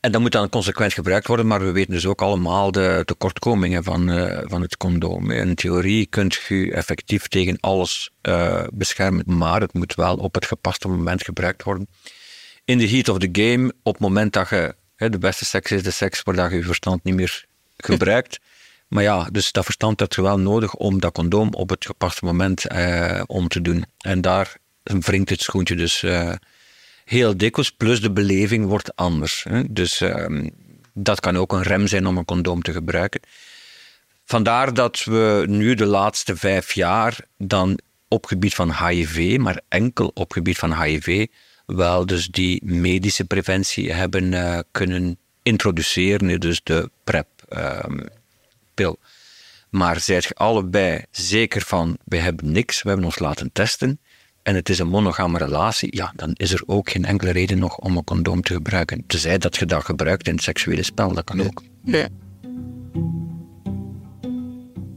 En 0.00 0.12
dat 0.12 0.20
moet 0.20 0.32
dan 0.32 0.48
consequent 0.48 0.92
gebruikt 0.92 1.26
worden, 1.26 1.46
maar 1.46 1.60
we 1.60 1.72
weten 1.72 1.92
dus 1.92 2.06
ook 2.06 2.22
allemaal 2.22 2.72
de 2.72 3.02
tekortkomingen 3.04 3.84
van, 3.84 4.10
eh, 4.10 4.38
van 4.44 4.62
het 4.62 4.76
condoom. 4.76 5.30
In 5.30 5.54
theorie 5.54 6.06
kunt 6.06 6.34
je 6.48 6.72
effectief 6.72 7.28
tegen 7.28 7.56
alles 7.60 8.10
eh, 8.20 8.64
beschermen, 8.72 9.24
maar 9.26 9.60
het 9.60 9.72
moet 9.72 9.94
wel 9.94 10.16
op 10.16 10.34
het 10.34 10.46
gepaste 10.46 10.88
moment 10.88 11.24
gebruikt 11.24 11.62
worden. 11.62 11.88
In 12.64 12.78
de 12.78 12.88
heat 12.88 13.08
of 13.08 13.18
the 13.18 13.28
game, 13.32 13.72
op 13.82 13.92
het 13.92 14.02
moment 14.02 14.32
dat 14.32 14.48
je, 14.48 14.74
hè, 14.96 15.10
de 15.10 15.18
beste 15.18 15.44
seks 15.44 15.70
is 15.70 15.82
de 15.82 15.90
seks 15.90 16.22
waar 16.22 16.50
je 16.50 16.56
je 16.56 16.62
verstand 16.62 17.04
niet 17.04 17.14
meer 17.14 17.44
gebruikt. 17.76 18.38
Maar 18.92 19.02
ja, 19.02 19.28
dus 19.30 19.52
dat 19.52 19.64
verstand 19.64 20.00
heb 20.00 20.12
je 20.12 20.22
wel 20.22 20.38
nodig 20.38 20.74
om 20.74 21.00
dat 21.00 21.12
condoom 21.12 21.54
op 21.54 21.68
het 21.70 21.86
gepaste 21.86 22.24
moment 22.24 22.66
eh, 22.66 23.22
om 23.26 23.48
te 23.48 23.62
doen. 23.62 23.84
En 23.98 24.20
daar 24.20 24.56
wringt 24.82 25.30
het 25.30 25.40
schoentje 25.40 25.76
dus 25.76 26.02
eh, 26.02 26.32
heel 27.04 27.36
dikwijls, 27.36 27.70
plus 27.70 28.00
de 28.00 28.10
beleving 28.10 28.66
wordt 28.66 28.96
anders. 28.96 29.44
Hè? 29.48 29.72
Dus 29.72 30.00
ehm, 30.00 30.48
dat 30.94 31.20
kan 31.20 31.36
ook 31.36 31.52
een 31.52 31.62
rem 31.62 31.86
zijn 31.86 32.06
om 32.06 32.16
een 32.16 32.24
condoom 32.24 32.62
te 32.62 32.72
gebruiken. 32.72 33.20
Vandaar 34.24 34.74
dat 34.74 35.04
we 35.04 35.44
nu 35.48 35.74
de 35.74 35.86
laatste 35.86 36.36
vijf 36.36 36.72
jaar 36.72 37.20
dan 37.38 37.78
op 38.08 38.26
gebied 38.26 38.54
van 38.54 38.86
HIV, 38.86 39.38
maar 39.38 39.60
enkel 39.68 40.10
op 40.14 40.32
gebied 40.32 40.58
van 40.58 40.82
HIV, 40.82 41.26
wel 41.66 42.06
dus 42.06 42.26
die 42.26 42.64
medische 42.64 43.24
preventie 43.24 43.92
hebben 43.92 44.34
eh, 44.34 44.58
kunnen 44.70 45.18
introduceren, 45.42 46.40
dus 46.40 46.60
de 46.62 46.90
PrEP. 47.04 47.26
ehm, 47.48 47.98
pil. 48.74 48.98
Maar 49.70 50.00
zijt 50.00 50.24
je 50.24 50.34
allebei 50.34 51.04
zeker 51.10 51.62
van, 51.62 51.98
we 52.04 52.16
hebben 52.16 52.52
niks, 52.52 52.82
we 52.82 52.88
hebben 52.88 53.06
ons 53.06 53.18
laten 53.18 53.52
testen 53.52 54.00
en 54.42 54.54
het 54.54 54.68
is 54.68 54.78
een 54.78 54.88
monogame 54.88 55.38
relatie, 55.38 55.96
ja, 55.96 56.12
dan 56.16 56.30
is 56.32 56.52
er 56.52 56.62
ook 56.66 56.90
geen 56.90 57.04
enkele 57.04 57.30
reden 57.30 57.58
nog 57.58 57.78
om 57.78 57.96
een 57.96 58.04
condoom 58.04 58.42
te 58.42 58.52
gebruiken. 58.52 59.04
Tenzij 59.06 59.38
dat 59.38 59.56
je 59.56 59.66
dat 59.66 59.84
gebruikt 59.84 60.28
in 60.28 60.34
het 60.34 60.42
seksuele 60.42 60.82
spel, 60.82 61.12
dat 61.12 61.24
kan 61.24 61.40
ook. 61.40 61.62
Nee. 61.82 62.06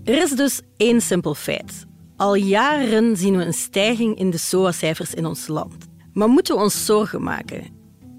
Er 0.03 0.21
is 0.21 0.31
dus 0.31 0.61
één 0.77 1.01
simpel 1.01 1.35
feit. 1.35 1.85
Al 2.17 2.35
jaren 2.35 3.17
zien 3.17 3.37
we 3.37 3.45
een 3.45 3.53
stijging 3.53 4.17
in 4.17 4.29
de 4.29 4.37
SOA-cijfers 4.37 5.13
in 5.13 5.25
ons 5.25 5.47
land. 5.47 5.87
Maar 6.13 6.27
moeten 6.27 6.55
we 6.55 6.61
ons 6.61 6.85
zorgen 6.85 7.23
maken? 7.23 7.63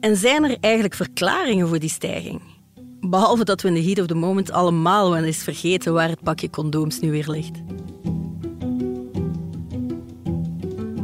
En 0.01 0.17
zijn 0.17 0.45
er 0.45 0.57
eigenlijk 0.61 0.95
verklaringen 0.95 1.69
voor 1.69 1.79
die 1.79 1.91
stijging? 1.91 2.41
Behalve 3.09 3.45
dat 3.45 3.63
we 3.63 3.69
in 3.69 3.75
de 3.75 3.83
heat 3.83 3.99
of 3.99 4.07
the 4.07 4.15
moment 4.15 4.51
allemaal 4.51 5.11
wel 5.11 5.25
eens 5.25 5.43
vergeten 5.43 5.93
waar 5.93 6.09
het 6.09 6.23
pakje 6.23 6.51
condooms 6.51 7.01
nu 7.01 7.11
weer 7.11 7.31
ligt. 7.31 7.63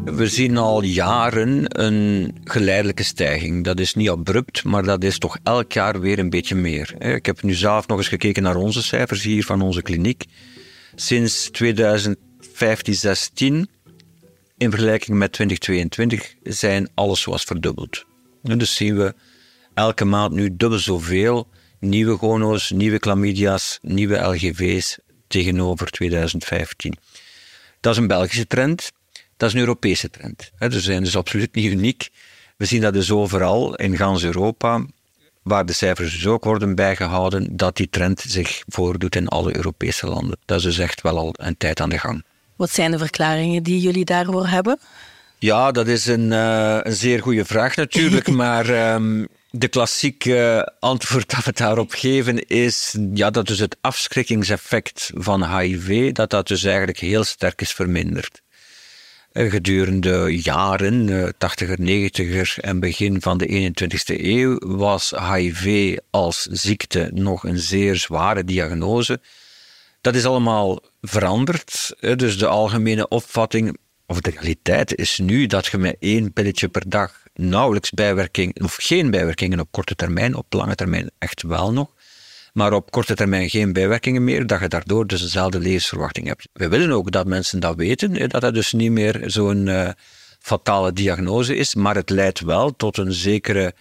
We 0.05 0.27
zien 0.27 0.57
al 0.57 0.83
jaren 0.83 1.81
een 1.81 2.35
geleidelijke 2.45 3.03
stijging. 3.03 3.65
Dat 3.65 3.81
is 3.81 3.95
niet 3.95 4.11
abrupt, 4.11 4.65
maar 4.65 4.83
dat 4.83 5.05
is 5.05 5.19
toch 5.19 5.39
elk 5.43 5.73
jaar 5.73 6.01
weer 6.01 6.19
een 6.19 6.31
beetje 6.31 6.55
meer. 6.55 7.03
Ik 7.15 7.27
heb 7.27 7.43
nu 7.43 7.55
zelf 7.55 7.87
nog 7.87 7.99
eens 7.99 8.09
gekeken 8.09 8.43
naar 8.43 8.57
onze 8.57 8.83
cijfers 8.83 9.23
hier 9.23 9.45
van 9.45 9.61
onze 9.61 9.83
kliniek. 9.83 10.25
Sinds 10.95 11.51
2015, 11.51 12.95
16 12.95 13.69
in 14.57 14.71
vergelijking 14.71 15.19
met 15.19 15.33
2022 15.33 16.35
zijn 16.43 16.89
alles 16.95 17.21
zoals 17.21 17.45
verdubbeld. 17.45 18.05
Dus 18.43 18.75
zien 18.75 18.97
we 18.97 19.15
elke 19.75 20.05
maand 20.05 20.33
nu 20.33 20.57
dubbel 20.57 20.79
zoveel 20.79 21.49
nieuwe 21.83 22.17
gono's, 22.17 22.71
nieuwe 22.71 22.99
chlamydia's, 22.99 23.79
nieuwe 23.83 24.17
LGV's 24.17 24.99
tegenover 25.27 25.91
2015. 25.91 26.95
Dat 27.81 27.93
is 27.93 27.99
een 27.99 28.07
Belgische 28.07 28.47
trend, 28.47 28.93
dat 29.37 29.49
is 29.49 29.55
een 29.55 29.61
Europese 29.61 30.11
trend. 30.11 30.51
We 30.59 30.81
zijn 30.81 31.03
dus 31.03 31.17
absoluut 31.17 31.55
niet 31.55 31.73
uniek. 31.73 32.11
We 32.57 32.65
zien 32.65 32.81
dat 32.81 32.93
dus 32.93 33.11
overal 33.11 33.75
in 33.75 33.97
gans 33.97 34.25
Europa, 34.25 34.87
waar 35.43 35.67
de 35.67 35.73
cijfers 35.73 36.13
dus 36.13 36.27
ook 36.27 36.45
worden 36.45 36.75
bijgehouden, 36.75 37.57
dat 37.57 37.77
die 37.77 37.89
trend 37.91 38.25
zich 38.29 38.63
voordoet 38.67 39.17
in 39.17 39.29
alle 39.29 39.57
Europese 39.57 40.07
landen. 40.07 40.39
Dat 40.45 40.59
is 40.59 40.65
dus 40.65 40.79
echt 40.79 41.01
wel 41.01 41.19
al 41.19 41.35
een 41.37 41.57
tijd 41.57 41.81
aan 41.81 41.89
de 41.89 41.99
gang. 41.99 42.25
Wat 42.57 42.71
zijn 42.71 42.91
de 42.91 42.99
verklaringen 42.99 43.63
die 43.63 43.81
jullie 43.81 44.05
daarvoor 44.05 44.47
hebben? 44.47 44.79
Ja, 45.39 45.73
dat 45.73 45.87
is 45.87 46.07
een, 46.07 46.31
uh, 46.31 46.79
een 46.83 46.95
zeer 46.95 47.23
goede 47.23 47.45
vraag 47.45 47.77
natuurlijk, 47.77 48.29
maar 48.43 48.95
um, 48.95 49.29
de 49.55 49.69
klassieke 49.69 50.73
antwoord 50.79 51.31
dat 51.31 51.45
we 51.45 51.53
daarop 51.53 51.93
geven 51.93 52.47
is 52.47 52.97
ja, 53.15 53.31
dat 53.31 53.47
dus 53.47 53.59
het 53.59 53.77
afschrikkingseffect 53.81 55.11
van 55.15 55.59
HIV, 55.59 56.13
dat 56.13 56.31
dat 56.31 56.49
dus 56.49 56.65
eigenlijk 56.65 56.99
heel 56.99 57.25
sterk 57.25 57.61
is 57.61 57.73
verminderd. 57.73 58.43
Gedurende 59.33 60.41
jaren, 60.43 61.09
80er, 61.35 61.79
90er 61.81 62.59
en 62.61 62.81
begin 62.81 63.21
van 63.21 63.39
de 63.39 63.73
21ste 63.73 64.21
eeuw, 64.21 64.59
was 64.59 65.13
HIV 65.33 65.97
als 66.11 66.43
ziekte 66.43 67.11
nog 67.15 67.45
een 67.45 67.59
zeer 67.59 67.97
zware 67.97 68.45
diagnose. 68.45 69.21
Dat 70.01 70.15
is 70.15 70.25
allemaal 70.25 70.81
veranderd. 71.01 71.95
Dus 72.17 72.39
de 72.39 72.47
algemene 72.47 73.09
opvatting, 73.09 73.77
of 74.07 74.21
de 74.21 74.31
realiteit, 74.31 74.95
is 74.95 75.19
nu 75.19 75.47
dat 75.47 75.67
je 75.67 75.79
met 75.79 75.97
één 75.99 76.33
pilletje 76.33 76.69
per 76.69 76.89
dag 76.89 77.22
nauwelijks 77.35 77.91
bijwerking, 77.91 78.63
of 78.63 78.77
geen 78.81 79.11
bijwerkingen 79.11 79.61
op 79.61 79.69
korte 79.71 79.95
termijn, 79.95 80.35
op 80.35 80.53
lange 80.53 80.75
termijn 80.75 81.11
echt 81.19 81.43
wel 81.43 81.73
nog, 81.73 81.95
maar 82.53 82.73
op 82.73 82.91
korte 82.91 83.15
termijn 83.15 83.51
geen 83.51 83.73
bijwerkingen 83.73 84.25
meer, 84.25 84.47
dat 84.47 84.61
je 84.61 84.69
daardoor 84.69 85.07
dus 85.07 85.21
dezelfde 85.21 85.59
levensverwachting 85.59 86.27
hebt. 86.27 86.49
We 86.53 86.69
willen 86.69 86.91
ook 86.91 87.11
dat 87.11 87.27
mensen 87.27 87.61
dat 87.61 87.77
weten, 87.77 88.29
dat 88.29 88.41
dat 88.41 88.55
dus 88.55 88.73
niet 88.73 88.91
meer 88.91 89.23
zo'n 89.27 89.67
uh, 89.67 89.89
fatale 90.39 90.93
diagnose 90.93 91.57
is, 91.57 91.75
maar 91.75 91.95
het 91.95 92.11
leidt 92.11 92.41
wel 92.41 92.77
tot 92.77 92.99
een 92.99 93.13
zekere 93.13 93.75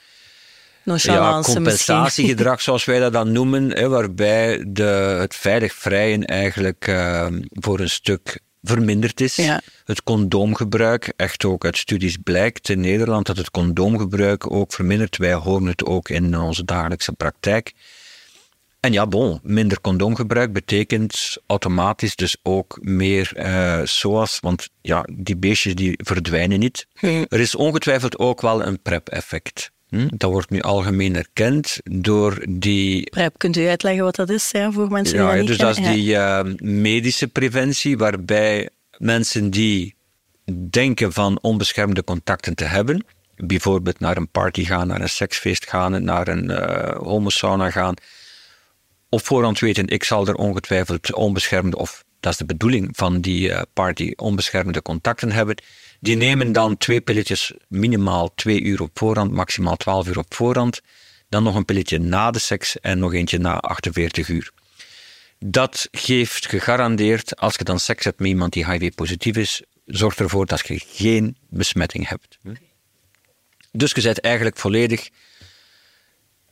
ja, 0.84 1.41
compensatiegedrag, 1.41 2.62
zoals 2.72 2.86
wij 2.86 3.00
dat 3.00 3.13
dan 3.13 3.31
noemen, 3.31 3.70
hè, 3.70 3.89
waarbij 3.89 4.65
de, 4.67 4.84
het 5.20 5.36
veilig 5.36 5.74
vrijen 5.74 6.25
eigenlijk 6.25 6.88
uh, 6.88 7.27
voor 7.50 7.79
een 7.79 7.89
stuk 7.89 8.39
verminderd 8.62 9.22
is. 9.22 9.36
Ja. 9.36 9.62
Het 9.86 10.03
condoomgebruik, 10.03 11.13
echt 11.15 11.46
ook 11.46 11.65
uit 11.65 11.77
studies 11.77 12.18
blijkt 12.24 12.70
in 12.70 12.80
Nederland 12.80 13.25
dat 13.25 13.38
het 13.38 13.51
condoomgebruik 13.51 14.51
ook 14.51 14.74
vermindert. 14.74 15.18
Wij 15.18 15.34
horen 15.34 15.65
het 15.65 15.86
ook 15.86 16.10
in 16.10 16.38
onze 16.38 16.65
dagelijkse 16.65 17.12
praktijk. 17.12 17.74
En 18.80 18.94
ja, 18.94 19.08
bon, 19.08 19.39
minder 19.44 19.82
condoomgebruik 19.82 20.53
betekent 20.53 21.38
automatisch 21.48 22.15
dus 22.15 22.38
ook 22.44 22.77
meer 22.82 23.32
uh, 23.38 23.82
SOAS, 23.84 24.39
want 24.39 24.70
ja, 24.82 25.06
die 25.13 25.38
beestjes 25.38 25.75
die 25.75 26.00
verdwijnen 26.03 26.60
niet. 26.60 26.88
Hm. 26.94 27.25
Er 27.30 27.39
is 27.39 27.56
ongetwijfeld 27.56 28.20
ook 28.20 28.41
wel 28.41 28.65
een 28.65 28.82
PrEP-effect. 28.82 29.72
Hm? 29.92 30.08
Dat 30.10 30.32
wordt 30.32 30.50
nu 30.50 30.62
algemeen 30.62 31.16
erkend 31.16 31.78
door 31.84 32.46
die... 32.50 33.10
PrEP, 33.10 33.38
kunt 33.38 33.58
u 33.58 33.68
uitleggen 33.68 34.04
wat 34.04 34.16
dat 34.16 34.30
is 34.30 34.52
ja, 34.52 34.72
voor 34.72 34.88
mensen 34.88 35.18
die 35.18 35.26
ja, 35.26 35.30
dat 35.32 35.40
niet 35.40 35.48
dus 35.48 35.58
dat 35.58 35.78
is 35.78 35.86
die 35.86 36.14
uh, 36.14 36.42
medische 36.58 37.28
preventie, 37.28 37.98
waarbij 37.98 38.70
mensen 38.98 39.50
die 39.50 39.96
denken 40.70 41.14
van 41.14 41.40
onbeschermde 41.42 42.04
contacten 42.04 42.56
te 42.56 42.64
hebben, 42.64 43.06
bijvoorbeeld 43.36 44.00
naar 44.00 44.18
een 44.18 44.30
party 44.30 44.66
gaan, 44.66 44.88
naar 44.88 45.02
een 45.02 45.10
seksfeest 45.10 45.70
gaan, 45.70 46.04
naar 46.04 46.28
een 46.28 46.52
uh, 46.52 46.98
homosauna 46.98 47.70
gaan, 47.70 47.96
op 49.10 49.26
voorhand 49.26 49.60
weten, 49.60 49.88
ik 49.88 50.04
zal 50.04 50.28
er 50.28 50.36
ongetwijfeld 50.36 51.14
onbeschermde, 51.14 51.78
of 51.78 52.04
dat 52.20 52.32
is 52.32 52.38
de 52.38 52.46
bedoeling 52.46 52.90
van 52.92 53.22
die 53.22 53.50
uh, 53.50 53.62
party, 53.74 54.14
onbeschermde 54.16 54.82
contacten 54.82 55.32
hebben, 55.32 55.56
die 56.01 56.15
nemen 56.15 56.51
dan 56.51 56.77
twee 56.77 57.01
pilletjes 57.01 57.53
minimaal 57.67 58.34
twee 58.36 58.62
uur 58.62 58.81
op 58.81 58.89
voorhand, 58.93 59.31
maximaal 59.31 59.77
12 59.77 60.08
uur 60.08 60.17
op 60.17 60.34
voorhand. 60.34 60.81
Dan 61.29 61.43
nog 61.43 61.55
een 61.55 61.65
pilletje 61.65 62.00
na 62.00 62.31
de 62.31 62.39
seks 62.39 62.79
en 62.79 63.00
nog 63.00 63.13
eentje 63.13 63.38
na 63.38 63.58
48 63.58 64.27
uur. 64.27 64.51
Dat 65.39 65.88
geeft 65.91 66.48
gegarandeerd, 66.48 67.36
als 67.36 67.55
je 67.55 67.63
dan 67.63 67.79
seks 67.79 68.03
hebt 68.03 68.20
met 68.20 68.27
iemand 68.27 68.53
die 68.53 68.72
HIV-positief 68.72 69.38
is, 69.38 69.62
zorgt 69.86 70.20
ervoor 70.20 70.46
dat 70.46 70.67
je 70.67 70.81
geen 70.88 71.38
besmetting 71.50 72.08
hebt. 72.08 72.38
Dus 73.72 73.91
je 73.91 74.01
bent 74.01 74.20
eigenlijk 74.20 74.58
volledig 74.58 75.10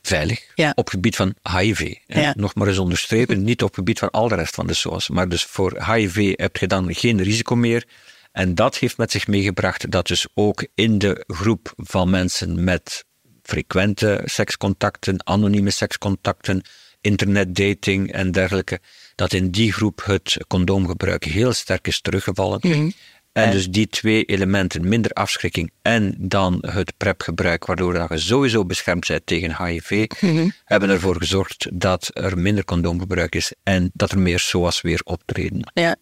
veilig 0.02 0.54
op 0.74 0.90
gebied 0.90 1.16
van 1.16 1.36
HIV. 1.58 1.96
Nog 2.34 2.56
maar 2.56 2.68
eens 2.68 2.78
onderstrepen, 2.78 3.44
niet 3.44 3.62
op 3.62 3.68
het 3.68 3.78
gebied 3.78 4.00
van 4.00 4.10
al 4.10 4.28
de 4.28 4.36
rest 4.36 4.56
van 4.56 4.68
de 4.68 4.74
SOAS. 4.74 5.10
Maar 5.10 5.30
dus 5.30 5.44
voor 5.44 5.86
HIV 5.94 6.34
heb 6.36 6.58
je 6.58 6.68
dan 6.68 6.96
geen 6.96 7.22
risico 7.24 7.56
meer 7.56 7.86
en 8.32 8.56
dat 8.56 8.78
heeft 8.78 8.98
met 8.98 9.12
zich 9.12 9.28
meegebracht 9.28 9.92
dat 9.92 10.08
dus 10.08 10.28
ook 10.34 10.68
in 10.76 10.98
de 10.98 11.24
groep 11.28 11.74
van 11.76 12.10
mensen 12.10 12.64
met 12.64 13.06
frequente 13.44 14.22
sekscontacten, 14.26 15.28
anonieme 15.28 15.70
sekscontacten, 15.70 16.62
internetdating 17.02 18.12
en 18.12 18.32
dergelijke, 18.32 18.80
dat 19.16 19.34
in 19.34 19.50
die 19.50 19.74
groep 19.74 20.06
het 20.06 20.38
condoomgebruik 20.48 21.24
heel 21.24 21.54
sterk 21.54 21.88
is 21.88 22.02
teruggevallen. 22.02 22.60
Mhm. 22.62 22.90
En 23.32 23.52
dus 23.52 23.70
die 23.70 23.88
twee 23.88 24.24
elementen, 24.24 24.88
minder 24.88 25.12
afschrikking 25.12 25.72
en 25.82 26.16
dan 26.18 26.64
het 26.68 26.94
PrEP-gebruik, 26.98 27.66
waardoor 27.66 27.94
je 27.94 28.18
sowieso 28.18 28.66
beschermd 28.66 29.08
bent 29.08 29.26
tegen 29.26 29.66
HIV, 29.66 30.06
mhm. 30.22 30.50
hebben 30.66 30.90
ervoor 30.90 31.16
gezorgd 31.16 31.68
dat 31.74 32.10
er 32.14 32.38
minder 32.38 32.66
condoomgebruik 32.66 33.36
is 33.36 33.54
en 33.64 33.92
dat 33.94 34.12
er 34.12 34.20
meer 34.20 34.40
SOA's 34.40 34.82
weer 34.82 35.02
optreden. 35.04 35.72
Ja. 35.74 35.96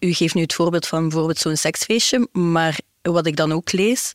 U 0.00 0.12
geeft 0.12 0.34
nu 0.34 0.42
het 0.42 0.54
voorbeeld 0.54 0.86
van 0.86 1.02
bijvoorbeeld 1.02 1.38
zo'n 1.38 1.56
seksfeestje, 1.56 2.28
maar 2.32 2.78
wat 3.02 3.26
ik 3.26 3.36
dan 3.36 3.52
ook 3.52 3.72
lees, 3.72 4.14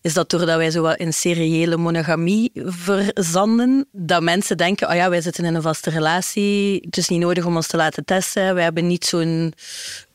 is 0.00 0.14
dat 0.14 0.30
doordat 0.30 0.56
wij 0.56 0.70
zo 0.70 0.82
wat 0.82 0.96
in 0.96 1.12
seriële 1.12 1.76
monogamie 1.76 2.50
verzanden, 2.54 3.88
dat 3.92 4.22
mensen 4.22 4.56
denken, 4.56 4.88
oh 4.88 4.94
ja, 4.94 5.10
wij 5.10 5.20
zitten 5.20 5.44
in 5.44 5.54
een 5.54 5.62
vaste 5.62 5.90
relatie, 5.90 6.78
het 6.80 6.96
is 6.96 7.08
niet 7.08 7.20
nodig 7.20 7.44
om 7.44 7.56
ons 7.56 7.66
te 7.66 7.76
laten 7.76 8.04
testen, 8.04 8.54
wij 8.54 8.64
hebben 8.64 8.86
niet 8.86 9.04
zo'n... 9.04 9.52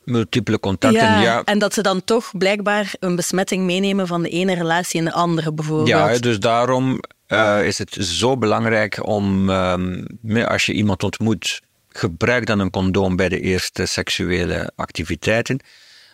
Multiple 0.04 0.60
contacten, 0.60 1.20
ja, 1.20 1.42
En 1.44 1.58
dat 1.58 1.74
ze 1.74 1.82
dan 1.82 2.04
toch 2.04 2.30
blijkbaar 2.38 2.94
een 3.00 3.16
besmetting 3.16 3.64
meenemen 3.64 4.06
van 4.06 4.22
de 4.22 4.28
ene 4.28 4.54
relatie 4.54 4.98
in 4.98 5.04
de 5.04 5.12
andere, 5.12 5.52
bijvoorbeeld. 5.52 5.88
Ja, 5.88 6.18
dus 6.18 6.38
daarom 6.38 7.00
uh, 7.28 7.66
is 7.66 7.78
het 7.78 7.96
zo 8.00 8.36
belangrijk 8.36 9.06
om, 9.06 9.48
um, 9.48 10.06
als 10.46 10.66
je 10.66 10.72
iemand 10.72 11.02
ontmoet 11.02 11.60
gebruik 11.96 12.46
dan 12.46 12.58
een 12.58 12.70
condoom 12.70 13.16
bij 13.16 13.28
de 13.28 13.40
eerste 13.40 13.86
seksuele 13.86 14.72
activiteiten. 14.76 15.58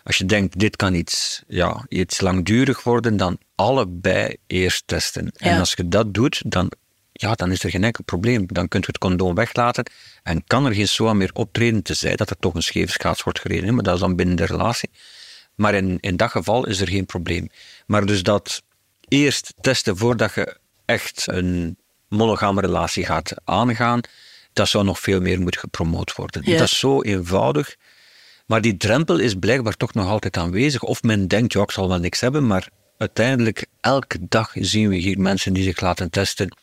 Als 0.05 0.17
je 0.17 0.25
denkt, 0.25 0.59
dit 0.59 0.77
kan 0.77 0.95
iets, 0.95 1.43
ja, 1.49 1.85
iets 1.89 2.21
langdurig 2.21 2.83
worden, 2.83 3.17
dan 3.17 3.39
allebei 3.55 4.37
eerst 4.47 4.83
testen. 4.87 5.33
En 5.37 5.59
als 5.59 5.73
je 5.73 5.89
dat 5.89 6.15
doet, 6.15 6.43
dan, 6.47 6.73
ja, 7.13 7.35
dan 7.35 7.51
is 7.51 7.65
er 7.65 7.71
geen 7.71 7.85
enkel 7.85 8.05
probleem. 8.05 8.47
Dan 8.47 8.69
kunt 8.69 8.85
je 8.85 8.91
het 8.93 9.01
condoom 9.01 9.35
weglaten 9.35 9.91
en 10.23 10.45
kan 10.47 10.67
er 10.67 10.75
geen 10.75 10.89
SOA 10.89 11.13
meer 11.13 11.31
optreden, 11.33 11.83
tenzij 11.83 12.17
dat 12.17 12.31
er 12.31 12.39
toch 12.39 12.55
een 12.55 12.63
scheve 12.63 12.93
schaats 12.93 13.23
wordt 13.23 13.41
gereden. 13.41 13.75
Maar 13.75 13.85
dat 13.85 13.95
is 13.95 14.01
dan 14.01 14.17
binnen 14.17 14.37
de 14.37 14.47
relatie. 14.47 14.91
Maar 15.55 15.75
in, 15.75 15.99
in 16.01 16.17
dat 16.17 16.31
geval 16.31 16.67
is 16.67 16.81
er 16.81 16.89
geen 16.89 17.07
probleem. 17.07 17.49
Maar 17.87 18.07
dus 18.07 18.23
dat 18.23 18.63
eerst 19.09 19.55
testen 19.61 19.97
voordat 19.97 20.35
je 20.35 20.57
echt 20.85 21.27
een 21.27 21.77
monogame 22.09 22.61
relatie 22.61 23.05
gaat 23.05 23.35
aangaan, 23.45 24.01
dat 24.61 24.69
zou 24.69 24.85
nog 24.85 25.01
veel 25.01 25.21
meer 25.21 25.41
moeten 25.41 25.61
gepromoot 25.61 26.15
worden. 26.15 26.45
Dat 26.45 26.61
is 26.61 26.79
zo 26.79 27.03
eenvoudig. 27.03 27.77
Maar 28.47 28.61
die 28.61 28.77
drempel 28.77 29.19
is 29.19 29.35
blijkbaar 29.35 29.77
toch 29.77 29.95
nog 29.95 30.07
altijd 30.07 30.37
aanwezig. 30.37 30.83
Of 30.83 31.03
men 31.03 31.29
denkt, 31.29 31.53
ja, 31.53 31.63
ik 31.63 31.71
zal 31.71 31.89
wel 31.89 31.99
niks 31.99 32.21
hebben, 32.21 32.47
maar 32.47 32.69
uiteindelijk 32.99 33.67
elke 33.81 34.19
dag 34.29 34.53
zien 34.55 34.89
we 34.89 34.97
hier 34.97 35.19
mensen 35.19 35.53
die 35.53 35.63
zich 35.63 35.81
laten 35.81 36.11
testen, 36.11 36.57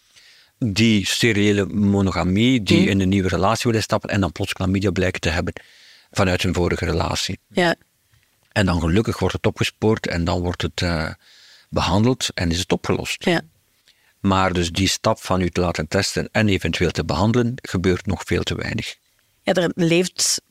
die 0.58 1.06
steriele 1.06 1.66
monogamie, 1.66 2.64
die 2.64 2.82
hm. 2.82 2.88
in 2.88 3.00
een 3.00 3.10
nieuwe 3.10 3.30
relatie 3.30 3.66
willen 3.66 3.84
stappen 3.84 4.10
en 4.10 4.22
dan 4.22 4.32
plots 4.32 4.52
chlamydia 4.52 4.92
blijken 4.92 5.22
te 5.22 5.30
hebben 5.30 5.54
vanuit 6.12 6.42
hun 6.42 6.54
vorige 6.54 6.86
relatie. 6.86 7.40
Ja. 7.52 7.76
En 8.52 8.66
dan 8.66 8.80
gelukkig 8.80 9.20
wordt 9.20 9.36
het 9.36 9.46
opgespoord 9.46 10.08
en 10.08 10.24
dan 10.24 10.42
wordt 10.42 10.62
het 10.62 10.82
uh, 10.82 11.10
behandeld 11.70 12.30
en 12.34 12.52
is 12.52 12.60
het 12.60 12.72
opgelost. 12.72 13.26
Ja. 13.26 13.42
Maar 14.28 14.54
dus 14.54 14.72
die 14.72 14.88
stap 14.88 15.22
van 15.22 15.42
u 15.42 15.50
te 15.50 15.62
laten 15.62 15.88
testen 15.88 16.30
en 16.32 16.48
eventueel 16.50 16.92
te 16.92 17.06
behandelen, 17.06 17.54
gebeurt 17.62 18.06
nog 18.06 18.22
veel 18.26 18.44
te 18.44 18.56
weinig. 18.56 18.96
Ja, 19.42 19.54
er 19.54 19.72
leeft 19.76 20.42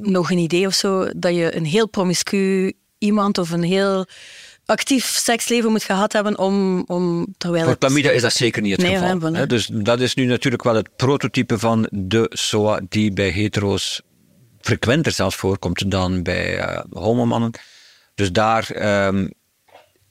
nog 0.00 0.30
een 0.30 0.38
idee 0.38 0.66
of 0.66 0.74
zo 0.74 1.08
dat 1.16 1.34
je 1.34 1.56
een 1.56 1.64
heel 1.64 1.88
promiscu 1.88 2.72
iemand 2.98 3.38
of 3.38 3.50
een 3.50 3.62
heel 3.62 4.06
actief 4.64 5.04
seksleven 5.04 5.70
moet 5.70 5.84
gehad 5.84 6.12
hebben 6.12 6.38
om... 6.38 6.84
om 6.86 7.34
terwijl 7.38 7.64
Voor 7.64 7.76
chlamydia 7.78 8.10
is 8.10 8.22
dat 8.22 8.32
zeker 8.32 8.62
niet 8.62 8.82
het 8.82 8.86
geval. 8.86 9.46
Dus 9.46 9.66
dat 9.72 10.00
is 10.00 10.14
nu 10.14 10.24
natuurlijk 10.24 10.62
wel 10.62 10.74
het 10.74 10.96
prototype 10.96 11.58
van 11.58 11.88
de 11.90 12.30
SOA 12.32 12.80
die 12.88 13.12
bij 13.12 13.30
hetero's 13.30 14.02
frequenter 14.60 15.12
zelfs 15.12 15.36
voorkomt 15.36 15.90
dan 15.90 16.22
bij 16.22 16.58
uh, 16.58 16.80
homomannen. 16.90 17.50
Dus 18.14 18.32
daar 18.32 18.70
ehm, 18.70 19.28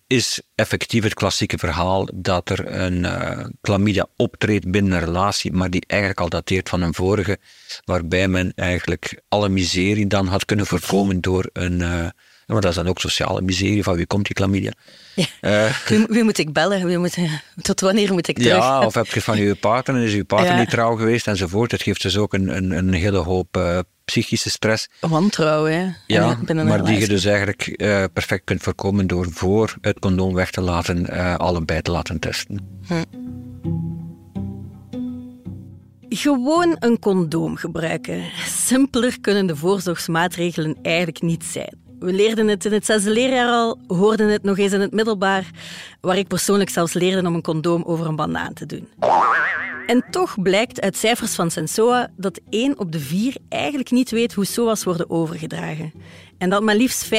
is 0.08 0.42
effectief 0.56 1.04
het 1.04 1.14
klassieke 1.14 1.58
verhaal 1.58 2.10
dat 2.14 2.50
er 2.50 2.72
een 2.72 3.04
uh, 3.04 3.46
chlamydia 3.62 4.06
optreedt 4.16 4.72
binnen 4.72 4.92
een 4.92 5.06
relatie, 5.06 5.52
maar 5.52 5.70
die 5.70 5.84
eigenlijk 5.88 6.20
al 6.22 6.30
dateert 6.30 6.70
van 6.70 6.82
een 6.82 6.94
vorige, 6.94 7.38
waarbij 7.86 8.28
men 8.28 8.52
eigenlijk 8.56 9.22
alle 9.28 9.50
miserie 9.50 10.08
dan 10.08 10.28
had 10.28 10.46
kunnen 10.46 10.66
voorkomen 10.66 11.22
door 11.22 11.50
een... 11.54 11.80
Uh, 11.80 12.08
maar 12.46 12.62
dat 12.62 12.70
is 12.70 12.76
dan 12.76 12.88
ook 12.88 13.00
sociale 13.00 13.42
miserie, 13.42 13.84
van 13.84 13.96
wie 13.96 14.06
komt 14.06 14.26
die 14.26 14.36
chlamydia? 14.36 14.72
Ja. 15.16 15.26
Uh, 15.42 15.78
wie, 15.88 16.06
wie, 16.10 16.24
moet 16.24 16.38
ik 16.38 16.54
bellen? 16.54 16.86
Wie 16.86 16.98
moet, 16.98 17.18
tot 17.62 17.80
wanneer 17.80 18.14
moet 18.14 18.28
ik 18.28 18.38
terug? 18.38 18.52
Ja, 18.52 18.86
of 18.86 18.94
heb 18.94 19.08
je 19.08 19.22
van 19.22 19.38
je 19.38 19.56
partner, 19.56 19.96
en 19.96 20.02
is 20.02 20.14
je 20.14 20.24
partner 20.24 20.58
niet 20.58 20.70
trouw 20.70 20.96
geweest 20.96 21.28
enzovoort. 21.28 21.72
Het 21.72 21.82
geeft 21.82 22.02
dus 22.02 22.18
ook 22.18 22.34
een, 22.34 22.56
een, 22.56 22.72
een 22.72 22.94
hele 22.94 23.18
hoop 23.18 23.84
psychische 24.06 24.50
stress. 24.50 24.88
Wantrouwen, 25.00 25.74
hè? 25.74 25.90
Ja, 26.08 26.38
maar 26.54 26.86
die 26.86 27.00
je 27.00 27.08
dus 27.08 27.26
eigenlijk 27.26 27.74
uh, 27.82 28.04
perfect 28.14 28.44
kunt 28.44 28.62
voorkomen 28.62 29.08
door 29.08 29.28
voor 29.32 29.76
het 29.82 30.00
condoom 30.00 30.34
weg 30.34 30.52
te 30.52 30.62
laten, 30.62 31.08
uh, 31.14 31.36
allebei 31.36 31.82
te 31.82 31.92
laten 31.92 32.20
testen. 32.20 32.80
Hm. 32.88 33.04
Gewoon 36.10 36.76
een 36.80 37.00
condoom 37.00 37.56
gebruiken. 37.56 38.24
Simpeler 38.46 39.22
kunnen 39.22 39.48
de 39.48 39.56
voorzorgsmaatregelen 39.56 40.78
eigenlijk 40.82 41.22
niet 41.22 41.44
zijn. 41.44 41.84
We 42.00 42.14
leerden 42.14 42.48
het 42.48 42.66
in 42.66 42.74
het 42.74 42.86
zesde 42.86 43.12
leerjaar 43.12 43.48
al, 43.48 43.80
hoorden 43.88 44.30
het 44.30 44.44
nog 44.44 44.58
eens 44.58 44.74
in 44.74 44.82
het 44.82 44.92
middelbaar, 44.92 45.46
waar 46.02 46.18
ik 46.18 46.28
persoonlijk 46.28 46.70
zelfs 46.70 46.94
leerde 46.94 47.28
om 47.28 47.36
een 47.36 47.42
condoom 47.42 47.84
over 47.84 48.06
een 48.06 48.16
banaan 48.16 48.54
te 48.54 48.66
doen. 48.66 48.88
En 49.86 50.06
toch 50.12 50.42
blijkt 50.42 50.82
uit 50.82 50.98
cijfers 50.98 51.36
van 51.36 51.52
Sensoa 51.52 52.12
dat 52.18 52.40
1 52.50 52.80
op 52.80 52.92
de 52.92 53.00
4 53.00 53.36
eigenlijk 53.50 53.92
niet 53.92 54.12
weet 54.12 54.34
hoe 54.34 54.46
SOA's 54.46 54.84
worden 54.84 55.10
overgedragen. 55.10 55.94
En 56.38 56.50
dat 56.50 56.64
maar 56.64 56.76
liefst 56.76 57.06
65% 57.06 57.10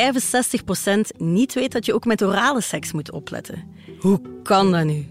niet 1.17 1.55
weet 1.55 1.73
dat 1.73 1.87
je 1.87 1.95
ook 1.95 2.05
met 2.05 2.23
orale 2.23 2.61
seks 2.61 2.93
moet 2.93 3.11
opletten. 3.11 3.65
Hoe 3.99 4.21
kan 4.43 4.73
dat 4.73 4.85
nu? 4.85 5.07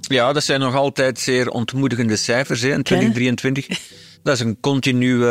Ja, 0.00 0.32
dat 0.32 0.44
zijn 0.44 0.60
nog 0.60 0.74
altijd 0.74 1.18
zeer 1.18 1.50
ontmoedigende 1.50 2.16
cijfers 2.16 2.60
hè, 2.60 2.72
in 2.72 2.82
2023. 2.82 3.66
Dat 4.28 4.36
is 4.36 4.42
een 4.42 4.60
continue, 4.60 5.26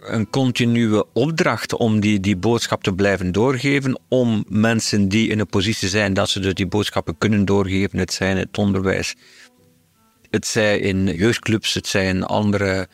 een 0.00 0.30
continue 0.30 1.04
opdracht 1.12 1.74
om 1.76 2.00
die, 2.00 2.20
die 2.20 2.36
boodschap 2.36 2.82
te 2.82 2.92
blijven 2.92 3.32
doorgeven. 3.32 4.00
Om 4.08 4.44
mensen 4.48 5.08
die 5.08 5.28
in 5.28 5.38
een 5.38 5.46
positie 5.46 5.88
zijn 5.88 6.14
dat 6.14 6.28
ze 6.28 6.40
dus 6.40 6.54
die 6.54 6.66
boodschappen 6.66 7.18
kunnen 7.18 7.44
doorgeven. 7.44 7.98
Het 7.98 8.12
zijn 8.12 8.36
het 8.36 8.58
onderwijs, 8.58 9.14
het 10.30 10.46
zij 10.46 10.78
in 10.78 11.06
jeugdclubs, 11.06 11.74
het 11.74 11.86
zijn 11.86 12.16
in 12.16 12.22
andere 12.22 12.88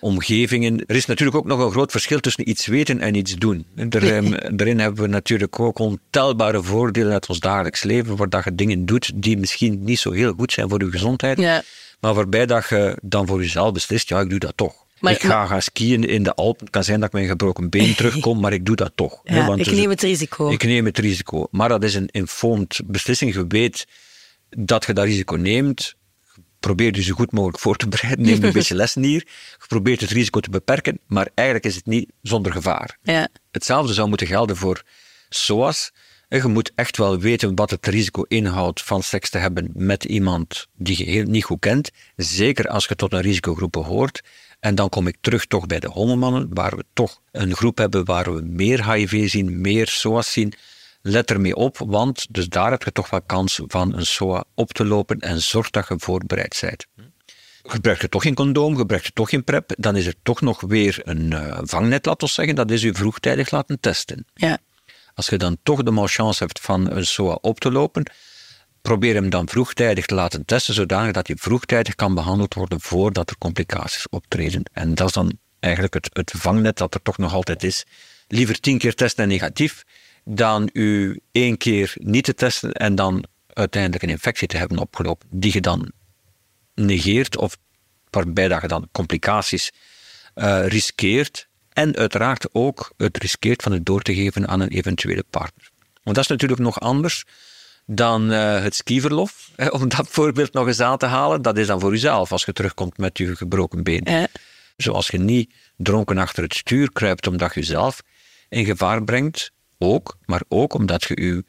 omgevingen. 0.00 0.86
Er 0.86 0.96
is 0.96 1.06
natuurlijk 1.06 1.36
ook 1.36 1.46
nog 1.46 1.60
een 1.60 1.70
groot 1.70 1.90
verschil 1.90 2.20
tussen 2.20 2.48
iets 2.48 2.66
weten 2.66 3.00
en 3.00 3.14
iets 3.14 3.34
doen. 3.34 3.66
daarin 4.54 4.78
hebben 4.78 5.02
we 5.02 5.08
natuurlijk 5.08 5.60
ook 5.60 5.78
ontelbare 5.78 6.62
voordelen 6.62 7.12
uit 7.12 7.28
ons 7.28 7.40
dagelijks 7.40 7.82
leven, 7.82 8.16
waar 8.16 8.28
dat 8.28 8.44
je 8.44 8.54
dingen 8.54 8.86
doet 8.86 9.12
die 9.14 9.38
misschien 9.38 9.84
niet 9.84 9.98
zo 9.98 10.10
heel 10.10 10.32
goed 10.32 10.52
zijn 10.52 10.68
voor 10.68 10.84
je 10.84 10.90
gezondheid. 10.90 11.38
Ja. 11.38 11.62
Maar 12.04 12.14
waarbij 12.14 12.46
dat 12.46 12.68
je 12.68 12.98
dan 13.02 13.26
voor 13.26 13.40
jezelf 13.40 13.72
beslist, 13.72 14.08
ja, 14.08 14.20
ik 14.20 14.30
doe 14.30 14.38
dat 14.38 14.56
toch. 14.56 14.74
ik 15.00 15.20
ga 15.20 15.46
gaan 15.46 15.62
skiën 15.62 16.04
in 16.04 16.22
de 16.22 16.34
Alpen. 16.34 16.64
Het 16.64 16.70
kan 16.70 16.84
zijn 16.84 17.00
dat 17.00 17.08
ik 17.08 17.14
met 17.14 17.22
een 17.22 17.28
gebroken 17.28 17.70
been 17.70 17.94
terugkom, 18.00 18.40
maar 18.40 18.52
ik 18.52 18.66
doe 18.66 18.76
dat 18.76 18.92
toch. 18.94 19.20
Ja, 19.22 19.46
want 19.46 19.60
ik 19.60 19.72
neem 19.72 19.90
het 19.90 20.02
risico. 20.02 20.50
Ik 20.50 20.64
neem 20.64 20.84
het 20.84 20.98
risico. 20.98 21.46
Maar 21.50 21.68
dat 21.68 21.84
is 21.84 21.94
een 21.94 22.08
informed 22.10 22.80
beslissing. 22.84 23.34
Je 23.34 23.46
weet 23.46 23.86
dat 24.48 24.84
je 24.84 24.92
dat 24.92 25.04
risico 25.04 25.36
neemt. 25.36 25.94
Probeer 26.60 26.96
je 26.96 27.02
zo 27.02 27.14
goed 27.14 27.32
mogelijk 27.32 27.58
voor 27.58 27.76
te 27.76 27.88
bereiden. 27.88 28.24
Neem 28.24 28.44
een 28.44 28.52
beetje 28.58 28.74
lessen 28.74 29.02
hier. 29.02 29.26
Je 29.60 29.66
probeert 29.66 30.00
het 30.00 30.10
risico 30.10 30.40
te 30.40 30.50
beperken, 30.50 30.98
maar 31.06 31.28
eigenlijk 31.34 31.66
is 31.66 31.74
het 31.74 31.86
niet 31.86 32.12
zonder 32.22 32.52
gevaar. 32.52 32.98
Ja. 33.02 33.28
Hetzelfde 33.50 33.92
zou 33.94 34.08
moeten 34.08 34.26
gelden 34.26 34.56
voor 34.56 34.82
SOAS. 35.28 35.92
Je 36.28 36.48
moet 36.48 36.72
echt 36.74 36.96
wel 36.96 37.18
weten 37.18 37.54
wat 37.54 37.70
het 37.70 37.86
risico 37.86 38.22
inhoudt 38.22 38.82
van 38.82 39.02
seks 39.02 39.30
te 39.30 39.38
hebben 39.38 39.70
met 39.74 40.04
iemand 40.04 40.66
die 40.76 40.98
je 40.98 41.10
heel 41.10 41.24
niet 41.24 41.44
goed 41.44 41.60
kent. 41.60 41.90
Zeker 42.16 42.68
als 42.68 42.86
je 42.86 42.96
tot 42.96 43.12
een 43.12 43.20
risicogroep 43.20 43.72
behoort. 43.72 44.22
En 44.60 44.74
dan 44.74 44.88
kom 44.88 45.06
ik 45.06 45.16
terug 45.20 45.46
toch 45.46 45.66
bij 45.66 45.80
de 45.80 45.88
homomannen, 45.88 46.46
waar 46.54 46.76
we 46.76 46.84
toch 46.92 47.20
een 47.32 47.54
groep 47.56 47.78
hebben 47.78 48.04
waar 48.04 48.34
we 48.34 48.40
meer 48.42 48.92
HIV 48.92 49.30
zien, 49.30 49.60
meer 49.60 49.86
SOA's 49.88 50.32
zien. 50.32 50.52
Let 51.02 51.30
ermee 51.30 51.56
op, 51.56 51.78
want 51.78 52.26
dus 52.30 52.48
daar 52.48 52.70
heb 52.70 52.82
je 52.82 52.92
toch 52.92 53.10
wel 53.10 53.22
kans 53.22 53.60
van 53.66 53.94
een 53.94 54.06
SOA 54.06 54.44
op 54.54 54.72
te 54.72 54.84
lopen 54.84 55.18
en 55.18 55.40
zorg 55.40 55.70
dat 55.70 55.88
je 55.88 55.94
voorbereid 55.98 56.58
bent. 56.60 56.86
Gebruik 57.62 58.00
je 58.00 58.08
toch 58.08 58.22
geen 58.22 58.34
condoom, 58.34 58.76
gebruik 58.76 59.04
je 59.04 59.10
toch 59.12 59.28
geen 59.28 59.44
PrEP, 59.44 59.74
dan 59.78 59.96
is 59.96 60.06
er 60.06 60.14
toch 60.22 60.40
nog 60.40 60.60
weer 60.60 61.00
een 61.02 61.30
uh, 61.30 61.58
vangnet, 61.62 62.06
laten 62.06 62.26
we 62.26 62.32
zeggen, 62.32 62.54
dat 62.54 62.70
is 62.70 62.82
u 62.82 62.94
vroegtijdig 62.94 63.50
laten 63.50 63.80
testen. 63.80 64.26
Ja. 64.34 64.58
Als 65.14 65.26
je 65.26 65.36
dan 65.36 65.56
toch 65.62 65.82
de 65.82 65.90
malchance 65.90 66.42
hebt 66.42 66.60
van 66.60 66.90
een 66.90 67.06
SOA 67.06 67.38
op 67.40 67.60
te 67.60 67.72
lopen, 67.72 68.10
probeer 68.82 69.14
hem 69.14 69.30
dan 69.30 69.48
vroegtijdig 69.48 70.06
te 70.06 70.14
laten 70.14 70.44
testen, 70.44 70.74
zodanig 70.74 71.12
dat 71.12 71.26
hij 71.26 71.36
vroegtijdig 71.36 71.94
kan 71.94 72.14
behandeld 72.14 72.54
worden 72.54 72.80
voordat 72.80 73.30
er 73.30 73.38
complicaties 73.38 74.08
optreden. 74.08 74.62
En 74.72 74.94
dat 74.94 75.06
is 75.06 75.12
dan 75.12 75.38
eigenlijk 75.60 75.94
het, 75.94 76.10
het 76.12 76.32
vangnet 76.36 76.78
dat 76.78 76.94
er 76.94 77.02
toch 77.02 77.18
nog 77.18 77.32
altijd 77.32 77.62
is. 77.62 77.84
Liever 78.28 78.60
tien 78.60 78.78
keer 78.78 78.94
testen 78.94 79.22
en 79.22 79.28
negatief, 79.28 79.84
dan 80.24 80.70
u 80.72 81.20
één 81.32 81.56
keer 81.56 81.94
niet 81.94 82.24
te 82.24 82.34
testen 82.34 82.72
en 82.72 82.94
dan 82.94 83.24
uiteindelijk 83.52 84.02
een 84.02 84.08
infectie 84.08 84.48
te 84.48 84.56
hebben 84.56 84.78
opgelopen, 84.78 85.28
die 85.30 85.52
je 85.52 85.60
dan 85.60 85.92
negeert 86.74 87.36
of 87.36 87.56
waarbij 88.10 88.48
dat 88.48 88.62
je 88.62 88.68
dan 88.68 88.88
complicaties 88.92 89.72
uh, 90.34 90.66
riskeert 90.66 91.48
en 91.74 91.96
uiteraard 91.96 92.48
ook 92.52 92.92
het 92.96 93.18
riskeert 93.18 93.62
van 93.62 93.72
het 93.72 93.86
door 93.86 94.02
te 94.02 94.14
geven 94.14 94.48
aan 94.48 94.60
een 94.60 94.68
eventuele 94.68 95.24
partner. 95.30 95.70
Want 96.02 96.16
dat 96.16 96.24
is 96.24 96.30
natuurlijk 96.30 96.60
nog 96.60 96.80
anders 96.80 97.24
dan 97.86 98.32
uh, 98.32 98.62
het 98.62 98.74
skiverlof, 98.74 99.50
hè, 99.56 99.68
om 99.68 99.88
dat 99.88 100.08
voorbeeld 100.08 100.52
nog 100.52 100.66
eens 100.66 100.80
aan 100.80 100.98
te 100.98 101.06
halen. 101.06 101.42
Dat 101.42 101.58
is 101.58 101.66
dan 101.66 101.80
voor 101.80 101.90
jezelf 101.90 102.32
als 102.32 102.44
je 102.44 102.52
terugkomt 102.52 102.98
met 102.98 103.18
je 103.18 103.36
gebroken 103.36 103.82
been. 103.82 104.28
Zoals 104.76 105.06
je 105.06 105.18
niet 105.18 105.52
dronken 105.76 106.18
achter 106.18 106.42
het 106.42 106.54
stuur 106.54 106.92
kruipt 106.92 107.26
omdat 107.26 107.54
je 107.54 107.60
jezelf 107.60 108.02
in 108.48 108.64
gevaar 108.64 109.04
brengt, 109.04 109.50
ook, 109.78 110.16
maar 110.24 110.42
ook 110.48 110.74
omdat 110.74 111.04
je 111.04 111.20
je 111.22 111.44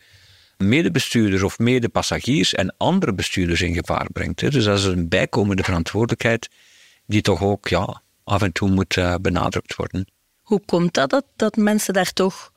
medebestuurders 0.58 1.42
of 1.42 1.60
medepassagiers 1.60 2.54
en 2.54 2.76
andere 2.78 3.14
bestuurders 3.14 3.62
in 3.62 3.74
gevaar 3.74 4.12
brengt. 4.12 4.42
Hè. 4.42 4.50
Dus 4.50 4.64
dat 4.64 4.78
is 4.78 4.84
een 4.84 5.10
bijkomende 5.10 5.64
verantwoordelijkheid 5.64 6.50
die 7.06 7.22
toch 7.22 7.42
ook 7.42 7.68
ja, 7.68 8.02
af 8.24 8.42
en 8.42 8.52
toe 8.52 8.70
moet 8.70 8.96
uh, 8.96 9.16
benadrukt 9.22 9.76
worden. 9.76 10.08
Hoe 10.46 10.62
komt 10.66 10.94
dat, 10.94 11.10
dat 11.10 11.26
dat 11.36 11.56
mensen 11.56 11.94
daar 11.94 12.14
toch 12.14 12.52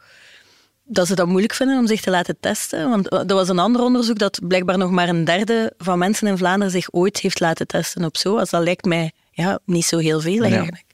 dat 0.84 1.06
ze 1.06 1.14
dat 1.14 1.26
moeilijk 1.26 1.54
vinden 1.54 1.78
om 1.78 1.86
zich 1.86 2.00
te 2.00 2.10
laten 2.10 2.36
testen? 2.40 2.88
Want 2.88 3.12
er 3.12 3.34
was 3.34 3.48
een 3.48 3.58
ander 3.58 3.82
onderzoek 3.82 4.18
dat 4.18 4.40
blijkbaar 4.42 4.78
nog 4.78 4.90
maar 4.90 5.08
een 5.08 5.24
derde 5.24 5.72
van 5.78 5.98
mensen 5.98 6.26
in 6.26 6.38
Vlaanderen 6.38 6.72
zich 6.72 6.92
ooit 6.92 7.20
heeft 7.20 7.40
laten 7.40 7.66
testen 7.66 8.04
op 8.04 8.16
zo. 8.16 8.38
Als 8.38 8.50
dat 8.50 8.62
lijkt 8.62 8.84
mij 8.84 9.12
ja, 9.30 9.58
niet 9.64 9.84
zo 9.84 9.98
heel 9.98 10.20
veel 10.20 10.42
eigenlijk. 10.42 10.84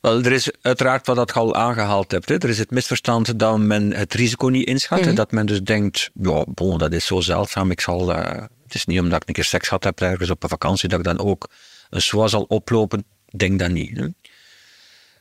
Wel, 0.00 0.22
er 0.22 0.32
is 0.32 0.50
uiteraard 0.60 1.06
wat 1.06 1.16
dat 1.16 1.28
je 1.28 1.34
al 1.34 1.54
aangehaald 1.54 2.10
hebt. 2.10 2.28
Hè. 2.28 2.38
Er 2.38 2.48
is 2.48 2.58
het 2.58 2.70
misverstand 2.70 3.38
dat 3.38 3.58
men 3.58 3.92
het 3.94 4.14
risico 4.14 4.46
niet 4.46 4.66
inschat. 4.66 5.04
Mm 5.04 5.14
Dat 5.14 5.32
men 5.32 5.46
dus 5.46 5.62
denkt, 5.62 6.10
ja, 6.14 6.44
bon, 6.48 6.78
dat 6.78 6.92
is 6.92 7.06
zo 7.06 7.20
zeldzaam. 7.20 7.70
Ik 7.70 7.80
zal, 7.80 8.10
uh, 8.10 8.24
het 8.62 8.74
is 8.74 8.86
niet 8.86 9.00
omdat 9.00 9.22
ik 9.22 9.28
een 9.28 9.34
keer 9.34 9.44
seks 9.44 9.68
gehad 9.68 9.84
heb 9.84 10.00
ergens 10.00 10.30
op 10.30 10.42
een 10.42 10.48
vakantie, 10.48 10.88
dat 10.88 10.98
ik 10.98 11.04
dan 11.04 11.18
ook 11.18 11.48
een 11.90 12.02
SWA 12.02 12.26
zal 12.26 12.42
oplopen. 12.42 13.04
Denk 13.36 13.58
dat 13.58 13.70
niet. 13.70 13.96
Hè. 13.96 14.06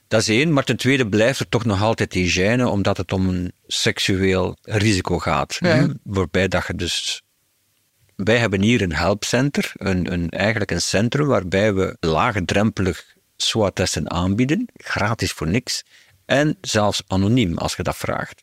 Dat 0.07 0.21
is 0.21 0.27
één, 0.27 0.53
maar 0.53 0.63
ten 0.63 0.77
tweede 0.77 1.07
blijft 1.07 1.39
er 1.39 1.49
toch 1.49 1.65
nog 1.65 1.81
altijd 1.81 2.13
hygiëne, 2.13 2.67
omdat 2.67 2.97
het 2.97 3.11
om 3.11 3.29
een 3.29 3.51
seksueel 3.67 4.57
risico 4.61 5.19
gaat. 5.19 5.59
Waarbij 6.03 6.47
dat 6.47 6.67
je 6.67 6.75
dus... 6.75 7.21
Wij 8.15 8.37
hebben 8.37 8.61
hier 8.61 8.81
een 8.81 8.95
helpcenter, 8.95 9.71
een, 9.73 10.11
een, 10.11 10.29
eigenlijk 10.29 10.71
een 10.71 10.81
centrum 10.81 11.27
waarbij 11.27 11.73
we 11.73 11.97
laagdrempelig 11.99 13.15
SWA-testen 13.37 14.11
aanbieden, 14.11 14.67
gratis 14.73 15.31
voor 15.31 15.47
niks, 15.47 15.83
en 16.25 16.57
zelfs 16.61 17.03
anoniem 17.07 17.57
als 17.57 17.75
je 17.75 17.83
dat 17.83 17.97
vraagt. 17.97 18.41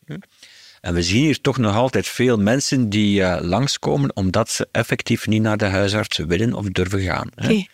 En 0.81 0.93
we 0.93 1.03
zien 1.03 1.23
hier 1.23 1.41
toch 1.41 1.57
nog 1.57 1.75
altijd 1.75 2.07
veel 2.07 2.37
mensen 2.37 2.89
die 2.89 3.19
uh, 3.19 3.37
langskomen 3.41 4.15
omdat 4.15 4.49
ze 4.49 4.67
effectief 4.71 5.27
niet 5.27 5.41
naar 5.41 5.57
de 5.57 5.65
huisarts 5.65 6.17
willen 6.17 6.53
of 6.53 6.65
durven 6.65 7.01
gaan. 7.01 7.29
Hè. 7.35 7.65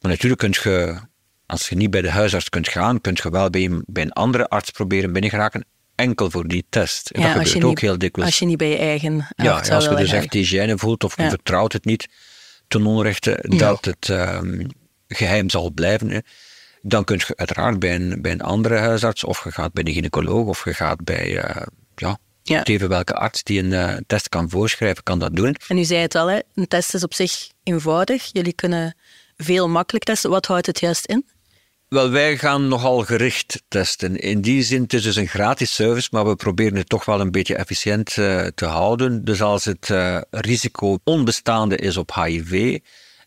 Maar 0.00 0.10
natuurlijk 0.10 0.40
kun 0.40 0.54
je 0.62 1.00
als 1.50 1.68
je 1.68 1.76
niet 1.76 1.90
bij 1.90 2.02
de 2.02 2.10
huisarts 2.10 2.48
kunt 2.48 2.68
gaan, 2.68 3.00
kun 3.00 3.18
je 3.22 3.30
wel 3.30 3.50
bij 3.50 3.64
een, 3.64 3.82
bij 3.86 4.02
een 4.02 4.12
andere 4.12 4.48
arts 4.48 4.70
proberen 4.70 5.12
binnengeraken, 5.12 5.64
enkel 5.94 6.30
voor 6.30 6.48
die 6.48 6.64
test. 6.68 7.10
Ja, 7.12 7.34
dat 7.34 7.48
gebeurt 7.48 7.64
ook 7.64 7.80
heel 7.80 7.98
dikwijls. 7.98 8.30
Als 8.30 8.38
je 8.38 8.46
niet 8.46 8.56
bij 8.56 8.68
je 8.68 8.76
eigen 8.76 9.26
Ja, 9.36 9.60
als 9.60 9.84
je 9.84 9.94
dus 9.94 10.12
echt 10.12 10.32
hygiëne 10.32 10.78
voelt 10.78 11.04
of 11.04 11.16
je 11.16 11.28
vertrouwt 11.28 11.72
het 11.72 11.84
niet 11.84 12.08
ten 12.68 12.86
onrechte 12.86 13.44
dat 13.58 13.84
het 13.84 14.08
um, 14.08 14.66
geheim 15.08 15.50
zal 15.50 15.70
blijven, 15.70 16.22
dan 16.82 17.04
kun 17.04 17.16
je 17.26 17.36
uiteraard 17.36 17.78
bij 17.78 17.94
een, 17.94 18.22
bij 18.22 18.32
een 18.32 18.42
andere 18.42 18.76
huisarts 18.76 19.24
of 19.24 19.44
je 19.44 19.52
gaat 19.52 19.72
bij 19.72 19.82
de 19.82 19.92
gynaecoloog 19.92 20.46
of 20.46 20.64
je 20.64 20.74
gaat 20.74 21.04
bij, 21.04 21.26
uh, 21.26 21.62
ja, 21.96 22.18
ja. 22.42 22.64
even 22.64 22.88
welke 22.88 23.14
arts 23.14 23.42
die 23.42 23.62
een 23.62 23.72
uh, 23.72 23.96
test 24.06 24.28
kan 24.28 24.50
voorschrijven, 24.50 25.02
kan 25.02 25.18
dat 25.18 25.36
doen. 25.36 25.56
En 25.68 25.78
u 25.78 25.84
zei 25.84 26.00
het 26.00 26.14
al, 26.14 26.26
hè? 26.26 26.38
een 26.54 26.68
test 26.68 26.94
is 26.94 27.04
op 27.04 27.14
zich 27.14 27.48
eenvoudig. 27.62 28.28
Jullie 28.32 28.52
kunnen 28.52 28.96
veel 29.36 29.68
makkelijk 29.68 30.04
testen. 30.04 30.30
Wat 30.30 30.46
houdt 30.46 30.66
het 30.66 30.80
juist 30.80 31.06
in? 31.06 31.24
Wel, 31.90 32.10
wij 32.10 32.38
gaan 32.38 32.68
nogal 32.68 33.04
gericht 33.04 33.62
testen. 33.68 34.16
In 34.16 34.40
die 34.40 34.62
zin, 34.62 34.82
het 34.82 34.92
is 34.92 35.02
dus 35.02 35.16
een 35.16 35.28
gratis 35.28 35.74
service, 35.74 36.08
maar 36.10 36.28
we 36.28 36.36
proberen 36.36 36.76
het 36.76 36.88
toch 36.88 37.04
wel 37.04 37.20
een 37.20 37.30
beetje 37.30 37.54
efficiënt 37.54 38.16
uh, 38.16 38.46
te 38.46 38.64
houden. 38.64 39.24
Dus 39.24 39.42
als 39.42 39.64
het 39.64 39.88
uh, 39.88 40.20
risico 40.30 40.98
onbestaande 41.04 41.76
is 41.76 41.96
op 41.96 42.14
HIV, 42.14 42.78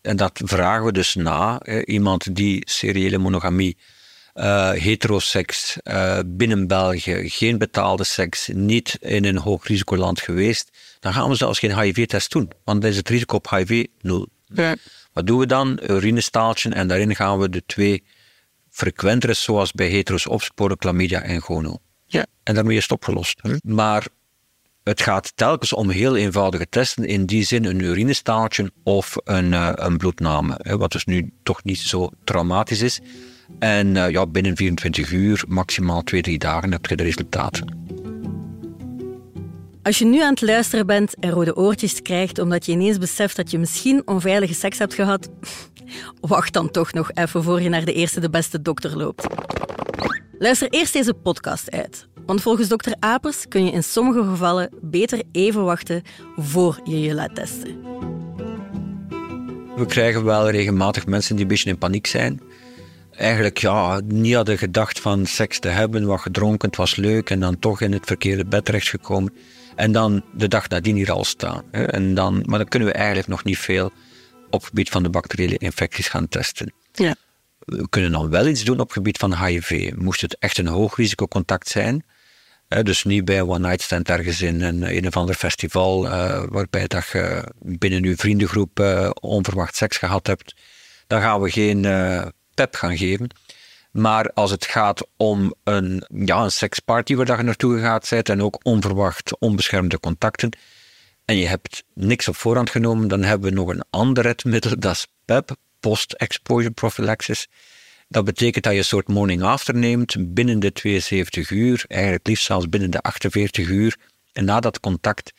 en 0.01 0.15
dat 0.15 0.41
vragen 0.43 0.85
we 0.85 0.91
dus 0.91 1.15
na, 1.15 1.65
iemand 1.85 2.35
die 2.35 2.61
seriële 2.69 3.17
monogamie, 3.17 3.77
uh, 4.35 4.71
heteroseks, 4.71 5.77
binnen 6.25 6.67
België, 6.67 7.29
geen 7.29 7.57
betaalde 7.57 8.03
seks, 8.03 8.49
niet 8.53 8.97
in 9.01 9.25
een 9.25 9.37
hoog 9.37 9.67
risicoland 9.67 10.21
geweest, 10.21 10.71
dan 10.99 11.13
gaan 11.13 11.29
we 11.29 11.35
zelfs 11.35 11.59
geen 11.59 11.79
HIV-test 11.79 12.31
doen, 12.31 12.51
want 12.63 12.81
dan 12.81 12.89
is 12.89 12.97
het 12.97 13.09
risico 13.09 13.35
op 13.35 13.49
HIV 13.49 13.85
nul. 14.01 14.27
Ja. 14.45 14.75
Wat 15.13 15.27
doen 15.27 15.39
we 15.39 15.45
dan? 15.45 15.79
Urinestaaltje 15.87 16.69
en 16.69 16.87
daarin 16.87 17.15
gaan 17.15 17.39
we 17.39 17.49
de 17.49 17.63
twee 17.65 18.03
frequenter 18.73 19.35
zoals 19.35 19.71
bij 19.71 19.87
hetero's 19.89 20.29
opsporen, 20.29 20.77
chlamydia 20.79 21.21
en 21.21 21.41
gono. 21.41 21.77
Ja. 22.05 22.25
En 22.43 22.55
daarmee 22.55 22.77
is 22.77 22.81
het 22.81 22.91
opgelost. 22.91 23.41
Maar 23.63 24.07
het 24.83 25.01
gaat 25.01 25.31
telkens 25.35 25.73
om 25.73 25.89
heel 25.89 26.15
eenvoudige 26.15 26.69
testen, 26.69 27.05
in 27.05 27.25
die 27.25 27.43
zin 27.43 27.65
een 27.65 27.79
urinestaaltje 27.79 28.71
of 28.83 29.15
een, 29.23 29.51
uh, 29.51 29.71
een 29.73 29.97
bloedname, 29.97 30.59
hè, 30.61 30.77
wat 30.77 30.91
dus 30.91 31.05
nu 31.05 31.33
toch 31.43 31.63
niet 31.63 31.79
zo 31.79 32.09
traumatisch 32.23 32.81
is. 32.81 32.99
En 33.59 33.95
uh, 33.95 34.09
ja, 34.09 34.27
binnen 34.27 34.55
24 34.55 35.11
uur, 35.11 35.43
maximaal 35.47 36.03
2, 36.03 36.21
3 36.21 36.37
dagen, 36.37 36.71
heb 36.71 36.85
je 36.85 36.95
de 36.95 37.03
resultaten. 37.03 37.82
Als 39.83 39.97
je 39.97 40.05
nu 40.05 40.21
aan 40.21 40.29
het 40.29 40.41
luisteren 40.41 40.85
bent 40.85 41.15
en 41.19 41.29
rode 41.29 41.55
oortjes 41.55 42.01
krijgt 42.01 42.39
omdat 42.39 42.65
je 42.65 42.71
ineens 42.71 42.97
beseft 42.97 43.35
dat 43.35 43.51
je 43.51 43.59
misschien 43.59 44.01
onveilige 44.07 44.53
seks 44.53 44.77
hebt 44.77 44.93
gehad, 44.93 45.29
wacht 46.21 46.53
dan 46.53 46.71
toch 46.71 46.93
nog 46.93 47.11
even 47.13 47.43
voor 47.43 47.61
je 47.61 47.69
naar 47.69 47.85
de 47.85 47.93
eerste 47.93 48.19
de 48.19 48.29
beste 48.29 48.61
dokter 48.61 48.97
loopt. 48.97 49.27
Luister 50.39 50.67
eerst 50.69 50.93
deze 50.93 51.13
podcast 51.13 51.71
uit, 51.71 52.07
want 52.25 52.41
volgens 52.41 52.67
dokter 52.67 52.95
Apers 52.99 53.47
kun 53.47 53.65
je 53.65 53.71
in 53.71 53.83
sommige 53.83 54.23
gevallen 54.23 54.69
beter 54.81 55.21
even 55.31 55.63
wachten 55.63 56.03
voor 56.37 56.79
je 56.83 56.99
je 56.99 57.13
laat 57.13 57.35
testen. 57.35 57.81
We 59.75 59.85
krijgen 59.87 60.23
wel 60.23 60.49
regelmatig 60.49 61.05
mensen 61.05 61.35
die 61.35 61.43
een 61.43 61.49
beetje 61.49 61.69
in 61.69 61.77
paniek 61.77 62.07
zijn. 62.07 62.41
Eigenlijk 63.11 63.57
ja, 63.57 64.01
niet 64.05 64.35
hadden 64.35 64.57
gedacht 64.57 64.99
van 64.99 65.25
seks 65.25 65.59
te 65.59 65.67
hebben, 65.67 66.05
wat 66.05 66.21
gedronken, 66.21 66.67
het 66.67 66.77
was 66.77 66.95
leuk 66.95 67.29
en 67.29 67.39
dan 67.39 67.59
toch 67.59 67.81
in 67.81 67.91
het 67.91 68.05
verkeerde 68.05 68.45
bed 68.45 68.65
terechtgekomen. 68.65 69.33
En 69.75 69.91
dan 69.91 70.23
de 70.33 70.47
dag 70.47 70.69
nadien 70.69 70.95
hier 70.95 71.11
al 71.11 71.23
staan. 71.23 71.71
En 71.71 72.13
dan, 72.13 72.43
maar 72.45 72.59
dan 72.59 72.67
kunnen 72.67 72.87
we 72.87 72.93
eigenlijk 72.93 73.27
nog 73.27 73.43
niet 73.43 73.57
veel 73.57 73.91
op 74.49 74.59
het 74.59 74.65
gebied 74.65 74.89
van 74.89 75.03
de 75.03 75.09
bacteriële 75.09 75.57
infecties 75.57 76.07
gaan 76.07 76.27
testen. 76.27 76.73
Ja. 76.91 77.15
We 77.59 77.89
kunnen 77.89 78.11
dan 78.11 78.29
wel 78.29 78.47
iets 78.47 78.63
doen 78.63 78.79
op 78.79 78.87
het 78.87 78.97
gebied 78.97 79.17
van 79.17 79.45
HIV. 79.45 79.91
Moest 79.95 80.21
het 80.21 80.37
echt 80.39 80.57
een 80.57 80.67
hoog 80.67 80.95
risicocontact 80.95 81.67
zijn, 81.67 82.05
dus 82.67 83.03
niet 83.03 83.25
bij 83.25 83.39
een 83.39 83.49
one-night 83.49 83.81
stand 83.81 84.09
ergens 84.09 84.41
in 84.41 84.61
een, 84.61 84.95
een 84.95 85.07
of 85.07 85.17
ander 85.17 85.35
festival, 85.35 86.05
uh, 86.05 86.43
waarbij 86.49 86.87
dat 86.87 87.07
je 87.11 87.43
binnen 87.59 88.03
uw 88.03 88.15
vriendengroep 88.15 88.79
uh, 88.79 89.09
onverwacht 89.21 89.75
seks 89.75 89.97
gehad 89.97 90.27
hebt, 90.27 90.55
dan 91.07 91.21
gaan 91.21 91.41
we 91.41 91.51
geen 91.51 91.83
uh, 91.83 92.25
pep 92.53 92.75
gaan 92.75 92.97
geven. 92.97 93.29
Maar 93.93 94.31
als 94.33 94.51
het 94.51 94.65
gaat 94.65 95.07
om 95.17 95.53
een, 95.63 96.05
ja, 96.25 96.43
een 96.43 96.51
seksparty 96.51 97.15
waar 97.15 97.37
je 97.37 97.43
naartoe 97.43 97.79
gaat 97.79 98.07
bent 98.09 98.29
en 98.29 98.41
ook 98.41 98.59
onverwacht 98.63 99.39
onbeschermde 99.39 99.99
contacten, 99.99 100.57
en 101.25 101.37
je 101.37 101.47
hebt 101.47 101.83
niks 101.93 102.27
op 102.27 102.35
voorhand 102.35 102.69
genomen, 102.69 103.07
dan 103.07 103.23
hebben 103.23 103.49
we 103.49 103.55
nog 103.55 103.67
een 103.67 103.83
ander 103.89 104.23
redmiddel, 104.23 104.79
dat 104.79 104.91
is 104.91 105.07
PEP, 105.25 105.55
Post-Exposure 105.79 106.71
Prophylaxis. 106.71 107.47
Dat 108.07 108.25
betekent 108.25 108.63
dat 108.63 108.73
je 108.73 108.79
een 108.79 108.85
soort 108.85 109.07
morning 109.07 109.41
after 109.41 109.75
neemt 109.75 110.33
binnen 110.33 110.59
de 110.59 110.71
72 110.71 111.49
uur, 111.49 111.85
eigenlijk 111.87 112.27
liefst 112.27 112.45
zelfs 112.45 112.69
binnen 112.69 112.91
de 112.91 113.01
48 113.01 113.67
uur, 113.67 113.97
en 114.31 114.45
na 114.45 114.59
dat 114.59 114.79
contact. 114.79 115.33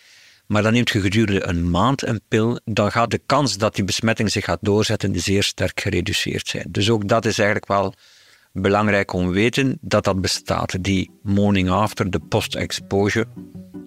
Maar 0.47 0.63
dan 0.63 0.73
neemt 0.73 0.91
je 0.91 1.01
gedurende 1.01 1.47
een 1.47 1.71
maand 1.71 2.03
een 2.03 2.21
pil, 2.29 2.61
dan 2.65 2.93
gaat 2.93 3.11
de 3.11 3.21
kans 3.27 3.57
dat 3.57 3.75
die 3.75 3.85
besmetting 3.85 4.31
zich 4.31 4.45
gaat 4.45 4.59
doorzetten 4.61 5.21
zeer 5.21 5.43
sterk 5.43 5.81
gereduceerd 5.81 6.49
zijn. 6.49 6.67
Dus 6.69 6.91
ook 6.91 7.09
dat 7.09 7.25
is 7.25 7.39
eigenlijk 7.39 7.69
wel 7.69 7.95
belangrijk 8.55 9.13
om 9.13 9.27
te 9.27 9.33
weten 9.33 9.79
dat 9.81 10.05
dat 10.05 10.21
bestaat, 10.21 10.85
die 10.85 11.11
morning 11.23 11.71
after, 11.71 12.11
de 12.11 12.21
post-exposure. 12.29 13.27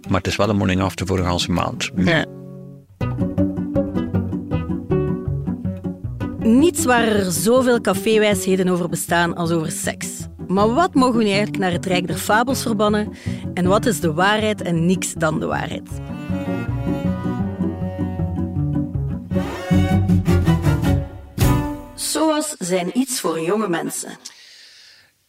Maar 0.10 0.17
het 0.17 0.27
is 0.27 0.36
wel 0.36 0.49
een 0.49 0.58
morning 0.58 0.82
after 0.82 1.08
voor 1.08 1.19
een 1.19 1.30
hele 1.30 1.53
maand. 1.53 1.91
Niets 6.39 6.86
waar 6.86 7.08
er 7.08 7.32
zoveel 7.32 7.82
caféwijsheden 7.82 8.67
over 8.67 8.89
bestaan 8.89 9.36
als 9.36 9.51
over 9.51 9.71
seks. 9.71 10.08
Maar 10.47 10.73
wat 10.73 10.93
mogen 10.93 11.17
we 11.17 11.23
nu 11.23 11.30
eigenlijk 11.30 11.58
naar 11.58 11.71
het 11.71 11.86
Rijk 11.86 12.08
der 12.08 12.17
Fabels 12.17 12.62
verbannen? 12.62 13.13
En 13.53 13.67
wat 13.67 13.86
is 13.86 13.99
de 13.99 14.13
waarheid 14.13 14.62
en 14.62 14.86
niks 14.86 15.13
dan 15.13 15.39
de 15.39 15.45
waarheid? 15.45 15.89
SOA's 21.95 22.56
zijn 22.58 22.97
iets 22.97 23.19
voor 23.19 23.41
jonge 23.41 23.67
mensen. 23.67 24.10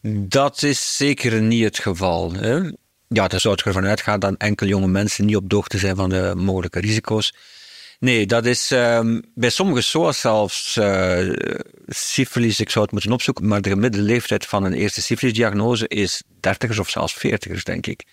Dat 0.03 0.63
is 0.63 0.97
zeker 0.97 1.43
niet 1.43 1.65
het 1.65 1.79
geval. 1.79 2.33
Hè? 2.33 2.55
Ja, 3.09 3.29
daar 3.29 3.41
zou 3.41 3.55
het 3.55 3.65
ervan 3.65 3.87
uitgaan 3.87 4.21
dat 4.21 4.35
enkel 4.39 4.67
jonge 4.67 4.89
mensen 4.89 5.27
niet 5.27 5.37
op 5.37 5.49
de 5.49 5.55
hoogte 5.55 5.79
zijn 5.79 5.97
van 5.97 6.09
de 6.09 6.33
mogelijke 6.37 6.81
risico's. 6.81 7.35
Nee, 7.99 8.27
dat 8.27 8.47
is 8.47 8.71
um, 8.71 9.23
bij 9.35 9.51
sommige 9.51 9.81
SOA's 9.81 10.21
zelfs 10.21 10.77
uh, 10.77 11.37
syfilis, 11.87 12.61
ik 12.61 12.71
zou 12.71 12.85
het 12.85 12.93
moeten 12.93 13.13
opzoeken, 13.13 13.47
maar 13.47 13.63
de 13.63 13.69
gemiddelde 13.69 14.07
leeftijd 14.07 14.47
van 14.47 14.65
een 14.65 14.73
eerste 14.73 15.03
syfilisdiagnose 15.03 15.89
is 15.89 16.23
dertigers 16.41 16.79
of 16.79 16.91
zelfs 16.91 17.13
veertigers, 17.13 17.65
denk 17.65 17.87
ik. 17.87 18.05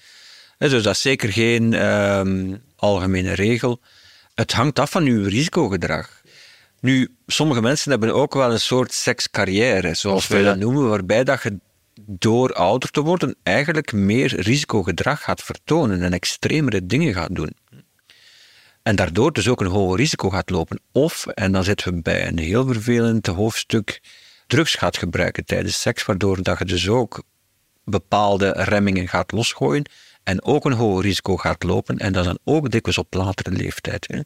Dus 0.58 0.84
dat 0.84 0.94
is 0.94 1.02
zeker 1.02 1.32
geen 1.32 1.86
um, 1.86 2.64
algemene 2.76 3.34
regel. 3.34 3.80
Het 4.36 4.52
hangt 4.52 4.80
af 4.80 4.92
van 4.92 5.04
uw 5.04 5.24
risicogedrag. 5.24 6.22
Nu, 6.80 7.16
sommige 7.28 7.62
mensen 7.62 7.92
hebben 7.92 8.14
ook 8.14 8.34
wel 8.34 8.52
een 8.52 8.60
soort 8.60 8.94
sekscarrière, 8.94 9.94
zoals 9.94 10.28
wij 10.28 10.44
dat 10.44 10.58
noemen, 10.58 10.90
waarbij 10.90 11.24
dat 11.24 11.44
je 11.44 11.60
door 12.08 12.54
ouder 12.54 12.90
te 12.90 13.02
worden 13.02 13.36
eigenlijk 13.44 13.94
meer 13.94 14.42
risicogedrag 14.42 15.24
gaat 15.24 15.44
vertonen 15.44 16.02
en 16.02 16.14
extremere 16.14 16.86
dingen 16.86 17.14
gaat 17.14 17.36
doen. 17.36 17.56
En 18.84 18.96
daardoor 18.96 19.34
dus 19.34 19.48
ook 19.48 19.62
een 19.62 19.68
hoger 19.68 19.98
risico 19.98 20.30
gaat 20.30 20.50
lopen. 20.50 20.80
Of, 20.92 21.28
en 21.28 21.52
dan 21.52 21.64
zitten 21.64 21.94
we 21.94 22.02
bij 22.02 22.28
een 22.28 22.38
heel 22.38 22.66
vervelend 22.66 23.28
hoofdstuk, 23.28 24.02
drugs 24.48 24.76
gaat 24.76 24.98
gebruiken 24.98 25.46
tijdens 25.46 25.82
seks, 25.82 26.06
waardoor 26.06 26.44
dat 26.44 26.60
je 26.60 26.66
dus 26.66 26.90
ook 26.90 27.24
bepaalde 27.84 28.52
remmingen 28.52 29.08
gaat 29.08 29.32
losgooien 29.32 29.90
en 30.24 30.44
ook 30.44 30.66
een 30.66 30.74
hoger 30.74 31.04
risico 31.04 31.38
gaat 31.38 31.64
lopen. 31.64 31.98
En 31.98 32.14
dat 32.14 32.26
dan 32.26 32.40
ook 32.44 32.72
dikwijls 32.72 32.98
op 32.98 33.14
latere 33.14 33.52
leeftijd. 33.52 34.08
Hè. 34.08 34.20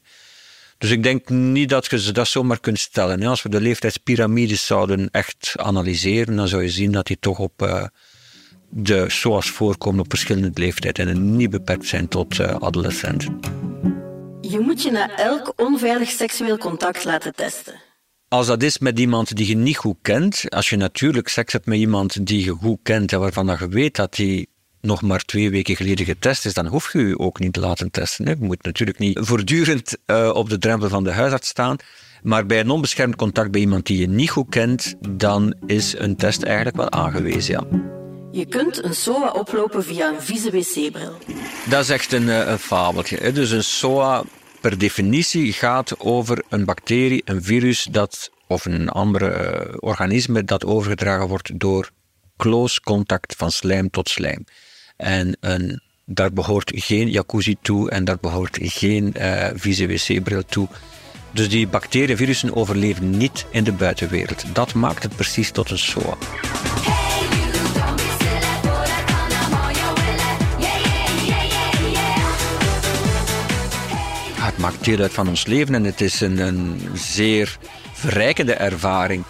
Dus 0.80 0.90
ik 0.90 1.04
denk 1.04 1.30
niet 1.30 1.70
dat 1.70 1.86
je 1.86 2.12
dat 2.12 2.28
zomaar 2.28 2.60
kunt 2.60 2.80
stellen. 2.80 3.24
Als 3.24 3.44
we 3.44 3.50
de 3.50 3.62
leeftijdspyramides 3.62 4.66
zouden 4.66 5.10
echt 5.12 5.54
analyseren, 5.56 6.36
dan 6.36 6.48
zou 6.48 6.62
je 6.62 6.70
zien 6.70 6.92
dat 6.92 7.08
die 7.08 7.18
toch 7.20 7.40
op 7.40 7.62
uh, 7.62 7.84
de 8.70 9.10
SOA's 9.10 9.50
voorkomen 9.50 10.00
op 10.00 10.10
verschillende 10.10 10.52
leeftijden 10.54 11.08
en 11.08 11.36
niet 11.36 11.50
beperkt 11.50 11.86
zijn 11.86 12.08
tot 12.08 12.40
uh, 12.40 12.48
adolescenten. 12.48 13.40
Je 14.42 14.60
moet 14.60 14.84
je 14.84 14.92
na 14.92 15.18
elk 15.18 15.54
onveilig 15.56 16.10
seksueel 16.10 16.58
contact 16.58 17.04
laten 17.04 17.36
testen. 17.36 17.74
Als 18.28 18.48
dat 18.48 18.64
is 18.64 18.78
met 18.78 19.00
iemand 19.00 19.36
die 19.36 19.48
je 19.48 19.56
niet 19.56 19.78
goed 19.78 19.98
kent, 20.02 20.44
als 20.50 20.70
je 20.70 20.76
natuurlijk 20.76 21.28
seks 21.28 21.54
hebt 21.54 21.66
met 21.66 21.78
iemand 21.78 22.26
die 22.26 22.44
je 22.44 22.52
goed 22.52 22.80
kent 22.84 23.14
en 23.14 23.20
waarvan 23.20 23.58
je 23.60 23.68
weet 23.68 23.96
dat 23.96 24.16
die 24.16 24.50
nog 24.82 25.02
maar 25.02 25.26
twee 25.26 25.50
weken 25.50 25.76
geleden 25.76 26.06
getest 26.06 26.46
is, 26.46 26.54
dan 26.54 26.68
hoef 26.68 26.94
je 26.94 27.08
je 27.08 27.20
ook 27.20 27.40
niet 27.40 27.54
te 27.54 27.60
laten 27.60 27.92
testen. 27.92 28.26
Je 28.26 28.36
moet 28.40 28.64
natuurlijk 28.64 29.00
niet 29.00 29.20
voortdurend 29.22 29.98
uh, 30.06 30.32
op 30.34 30.50
de 30.50 30.58
drempel 30.58 30.90
van 30.90 31.04
de 31.04 31.12
huisarts 31.12 31.50
staan. 31.50 31.78
Maar 32.24 32.46
bij 32.46 32.60
een 32.60 32.70
onbeschermd 32.70 33.16
contact 33.16 33.52
bij 33.52 33.62
iemand 33.62 33.86
die 33.86 34.00
je 34.00 34.08
niet 34.08 34.30
goed 34.30 34.50
kent, 34.50 34.96
dan 35.10 35.56
is 35.66 35.98
een 35.98 36.16
test 36.16 36.44
eigenlijk 36.44 36.76
wel 36.76 36.92
aangewezen, 36.92 37.54
ja. 37.54 37.88
Je 38.32 38.46
kunt 38.46 38.84
een 38.84 38.96
SOA 38.96 39.32
oplopen 39.32 39.84
via 39.84 40.10
een 40.10 40.22
vieze 40.22 40.52
wc-bril. 40.52 41.18
Dat 41.70 41.84
is 41.84 41.90
echt 41.90 42.14
een, 42.14 42.28
een 42.28 42.60
fabeltje. 42.60 43.32
Dus 43.32 43.52
een 43.52 43.64
SOA 43.64 44.24
per 44.62 44.78
definitie 44.78 45.54
gaat 45.54 46.00
over 46.00 46.44
een 46.50 46.66
bacterie, 46.66 47.22
een 47.26 47.44
virus 47.44 47.88
dat, 47.92 48.32
of 48.48 48.66
een 48.66 48.90
andere 48.90 49.66
uh, 49.70 49.76
organisme 49.80 50.44
dat 50.44 50.66
overgedragen 50.66 51.28
wordt 51.28 51.60
door 51.60 51.92
close 52.38 52.82
contact 52.82 53.36
van 53.36 53.52
slijm 53.52 53.90
tot 53.90 54.10
slijm. 54.10 54.46
En 55.00 55.38
daar 56.06 56.34
behoort 56.34 56.72
geen 56.76 57.10
jacuzzi 57.10 57.56
toe 57.62 57.90
en 57.90 58.06
daar 58.06 58.18
behoort 58.22 58.58
geen 58.62 59.14
uh, 59.18 59.48
vieze 59.54 59.88
wc-bril 59.88 60.46
toe. 60.46 60.68
Dus 61.32 61.50
die 61.50 61.68
bacteriën 61.68 62.18
virussen 62.18 62.56
overleven 62.56 63.18
niet 63.18 63.46
in 63.52 63.64
de 63.64 63.72
buitenwereld. 63.72 64.44
Dat 64.54 64.74
maakt 64.74 65.04
het 65.04 65.16
precies 65.16 65.52
tot 65.52 65.70
een 65.70 65.78
SOA. 65.78 66.18
Het 74.40 74.58
maakt 74.58 74.86
deel 74.86 75.00
uit 75.00 75.14
van 75.14 75.28
ons 75.28 75.46
leven 75.46 75.76
en 75.76 75.84
het 75.84 76.02
is 76.02 76.22
een, 76.22 76.38
een 76.38 76.82
zeer 76.94 77.58
verrijkende 77.94 78.54
ervaring. 78.54 79.24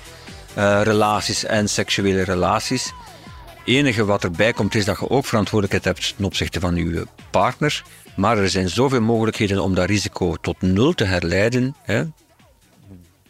Uh, 0.57 0.81
relaties 0.83 1.45
en 1.45 1.69
seksuele 1.69 2.23
relaties 2.23 2.93
enige 3.69 4.05
wat 4.05 4.23
erbij 4.23 4.53
komt 4.53 4.75
is 4.75 4.85
dat 4.85 4.99
je 4.99 5.09
ook 5.09 5.25
verantwoordelijkheid 5.25 5.97
hebt 5.97 6.15
ten 6.15 6.25
opzichte 6.25 6.59
van 6.59 6.75
je 6.75 7.07
partner. 7.31 7.83
Maar 8.15 8.37
er 8.37 8.49
zijn 8.49 8.69
zoveel 8.69 9.01
mogelijkheden 9.01 9.63
om 9.63 9.75
dat 9.75 9.89
risico 9.89 10.35
tot 10.35 10.61
nul 10.61 10.93
te 10.93 11.03
herleiden, 11.03 11.75
hè, 11.81 12.03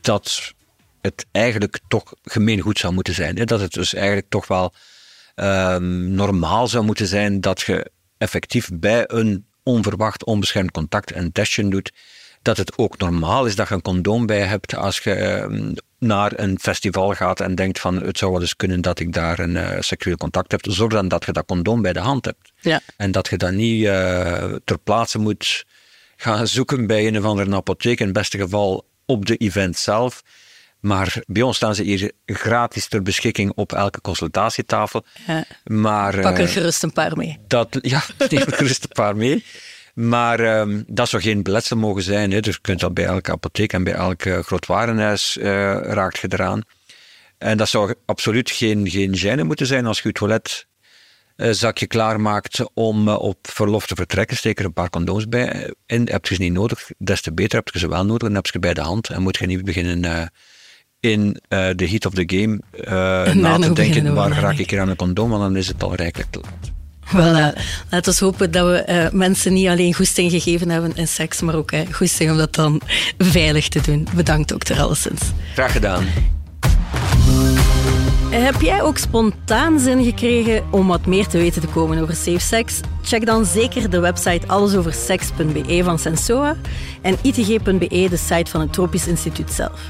dat 0.02 0.54
het 1.02 1.26
eigenlijk 1.32 1.80
toch 1.88 2.14
gemeengoed 2.24 2.80
zou 2.80 2.94
moeten 2.94 3.14
zijn. 3.14 3.38
Hè. 3.38 3.46
Dat 3.46 3.60
het 3.60 3.72
dus 3.72 3.94
eigenlijk 3.94 4.30
toch 4.30 4.48
wel 4.48 4.74
um, 5.36 6.10
normaal 6.10 6.68
zou 6.68 6.86
moeten 6.86 7.08
zijn 7.08 7.42
dat 7.42 7.62
je 7.62 7.92
effectief 8.18 8.70
bij 8.74 9.04
een 9.08 9.46
onverwacht 9.64 10.26
onbeschermd 10.26 10.72
contact 10.72 11.16
een 11.16 11.32
testje 11.32 11.68
doet. 11.68 11.92
Dat 12.42 12.58
het 12.58 12.78
ook 12.78 12.98
normaal 12.98 13.46
is 13.46 13.56
dat 13.56 13.68
je 13.68 13.74
een 13.74 13.82
condoom 13.82 14.26
bij 14.26 14.42
hebt 14.42 14.76
als 14.76 15.00
je 15.00 15.42
um, 15.42 15.74
naar 16.00 16.32
een 16.36 16.60
festival 16.60 17.14
gaat 17.14 17.40
en 17.40 17.56
denkt 17.56 17.80
van 17.80 18.02
het 18.02 18.18
zou 18.18 18.32
wel 18.32 18.42
eens 18.42 18.56
kunnen 18.56 18.82
dat 18.82 19.00
ik 19.00 19.14
daar 19.14 19.40
een 19.40 19.56
uh, 19.56 19.76
seksueel 19.80 20.18
contact 20.18 20.52
heb, 20.52 20.62
zorg 20.70 20.94
dan 20.94 21.08
dat 21.08 21.26
je 21.26 21.32
dat 21.32 21.46
condoom 21.46 21.82
bij 21.82 21.94
de 21.94 22.00
hand 22.00 22.26
hebt. 22.26 22.52
Ja. 22.60 22.82
En 22.98 23.12
dat 23.12 23.28
je 23.28 23.38
dat 23.38 23.52
niet 23.52 23.84
uh, 23.84 24.54
ter 24.64 24.80
plaatse 24.80 25.20
moet 25.20 25.66
gaan 26.16 26.48
zoeken 26.48 26.88
bij 26.88 27.08
een 27.08 27.18
of 27.18 27.24
andere 27.24 27.56
apotheek, 27.56 28.00
in 28.00 28.06
het 28.06 28.16
beste 28.16 28.38
geval 28.38 28.86
op 29.06 29.26
de 29.26 29.36
event 29.38 29.78
zelf. 29.78 30.24
Maar 30.80 31.24
bij 31.28 31.42
ons 31.42 31.56
staan 31.56 31.76
ze 31.76 31.84
hier 31.84 32.12
gratis 32.26 32.88
ter 32.88 33.02
beschikking 33.02 33.52
op 33.56 33.74
elke 33.74 34.02
consultatietafel. 34.02 35.06
Ja. 35.28 35.46
Maar, 35.64 36.20
Pak 36.20 36.38
er 36.38 36.44
eh, 36.44 36.52
gerust 36.52 36.84
een 36.84 36.94
paar 36.94 37.18
mee. 37.18 37.38
Dat, 37.48 37.78
ja, 37.82 38.04
neem 38.30 38.42
er 38.42 38.54
gerust 38.54 38.84
een 38.84 38.90
paar 38.90 39.16
mee. 39.16 39.44
Maar 40.00 40.60
um, 40.60 40.84
dat 40.88 41.10
zou 41.10 41.22
geen 41.22 41.44
beletsel 41.44 41.78
mogen 41.78 42.04
zijn. 42.04 42.32
Hè. 42.32 42.40
Dus 42.40 42.56
je 42.56 42.62
kunt 42.62 42.80
dat 42.80 42.94
bij 42.94 43.06
elke 43.06 43.32
apotheek 43.32 43.74
en 43.74 43.84
bij 43.84 43.94
elk 43.94 44.26
uh, 44.26 44.40
groot 44.40 44.66
warenhuis 44.66 45.38
uh, 45.38 45.46
raakt 45.82 46.18
gedaan. 46.18 46.62
En 47.38 47.58
dat 47.58 47.70
zou 47.70 47.94
absoluut 48.06 48.52
geen, 48.52 48.90
geen 48.90 49.18
gêne 49.18 49.44
moeten 49.44 49.66
zijn 49.66 49.86
als 49.86 50.02
je 50.02 50.08
je 50.08 50.14
toilet 50.14 50.68
uh, 51.38 51.52
zakje 51.52 51.88
klaarmaakt 51.88 52.64
om 52.74 53.08
uh, 53.08 53.20
op 53.20 53.38
verlof 53.42 53.88
te 53.88 53.96
vertrekken. 53.96 54.38
Steek 54.38 54.60
er 54.60 54.66
een 54.66 54.74
paar 54.74 54.90
condooms 54.90 55.28
bij 55.28 55.74
in. 55.86 56.08
Heb 56.12 56.26
je 56.26 56.36
ze 56.36 56.42
niet 56.42 56.54
nodig, 56.54 56.90
des 56.98 57.22
te 57.22 57.34
beter. 57.34 57.58
Heb 57.58 57.70
je 57.70 57.80
ze 57.80 57.90
wel 57.90 58.06
nodig, 58.06 58.28
dan 58.28 58.36
heb 58.36 58.46
je 58.46 58.52
ze 58.52 58.60
bij 58.60 58.74
de 58.74 58.82
hand. 58.82 59.10
En 59.10 59.22
moet 59.22 59.38
je 59.38 59.46
niet 59.46 59.66
beginnen 59.66 60.32
in 61.00 61.40
de 61.50 61.88
heat 61.88 62.06
of 62.06 62.14
the 62.14 62.24
game 62.26 62.60
na 63.42 63.60
te 63.60 63.74
denken, 63.74 64.14
waar 64.14 64.32
raak 64.32 64.58
ik 64.58 64.70
hier 64.70 64.80
aan 64.80 64.90
een 64.90 64.96
condoom, 64.96 65.30
want 65.30 65.42
dan 65.42 65.56
is 65.56 65.68
het 65.68 65.84
al 65.84 65.96
rijkelijk 65.96 66.32
te 66.32 66.40
laat. 66.40 66.79
Voilà. 67.12 67.54
Laten 67.90 68.14
we 68.14 68.26
hopen 68.26 68.52
dat 68.52 68.66
we 68.66 68.86
uh, 68.90 69.20
mensen 69.20 69.54
niet 69.54 69.68
alleen 69.68 69.94
goesting 69.94 70.32
gegeven 70.32 70.70
hebben 70.70 70.96
in 70.96 71.08
seks, 71.08 71.42
maar 71.42 71.56
ook 71.56 71.72
uh, 71.72 71.80
goesting 71.92 72.32
om 72.32 72.38
dat 72.38 72.56
dan 72.56 72.82
veilig 73.18 73.68
te 73.68 73.82
doen. 73.82 74.08
Bedankt, 74.16 74.50
dokter 74.50 74.80
Allesens. 74.80 75.22
Graag 75.54 75.72
gedaan. 75.72 76.06
Heb 78.30 78.62
jij 78.62 78.82
ook 78.82 78.98
spontaan 78.98 79.80
zin 79.80 80.04
gekregen 80.04 80.64
om 80.72 80.88
wat 80.88 81.06
meer 81.06 81.28
te 81.28 81.38
weten 81.38 81.62
te 81.62 81.68
komen 81.68 82.02
over 82.02 82.16
safe 82.16 82.40
sex? 82.40 82.80
Check 83.02 83.26
dan 83.26 83.46
zeker 83.46 83.90
de 83.90 84.00
website 84.00 84.48
allesoverseks.be 84.48 85.82
van 85.84 86.00
Sensoa 86.00 86.56
en 87.02 87.18
itg.be, 87.22 88.08
de 88.10 88.18
site 88.18 88.52
van 88.52 88.62
het 88.62 88.74
Tropisch 88.74 89.08
Instituut 89.08 89.52
zelf. 89.54 89.82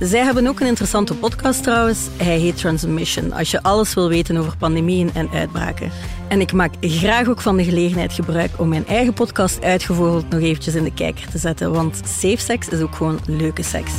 Zij 0.00 0.24
hebben 0.24 0.46
ook 0.46 0.60
een 0.60 0.66
interessante 0.66 1.14
podcast 1.14 1.62
trouwens. 1.62 2.08
Hij 2.16 2.38
heet 2.38 2.56
Transmission, 2.56 3.32
als 3.32 3.50
je 3.50 3.62
alles 3.62 3.94
wil 3.94 4.08
weten 4.08 4.36
over 4.36 4.56
pandemieën 4.56 5.10
en 5.14 5.30
uitbraken. 5.30 5.90
En 6.28 6.40
ik 6.40 6.52
maak 6.52 6.74
graag 6.80 7.28
ook 7.28 7.40
van 7.40 7.56
de 7.56 7.64
gelegenheid 7.64 8.12
gebruik 8.12 8.50
om 8.56 8.68
mijn 8.68 8.86
eigen 8.86 9.14
podcast 9.14 9.62
uitgevogeld 9.62 10.28
nog 10.28 10.40
eventjes 10.40 10.74
in 10.74 10.84
de 10.84 10.94
kijker 10.94 11.30
te 11.30 11.38
zetten, 11.38 11.72
want 11.72 12.00
safe 12.04 12.36
sex 12.36 12.68
is 12.68 12.80
ook 12.80 12.94
gewoon 12.94 13.18
leuke 13.26 13.62
seks. 13.62 13.92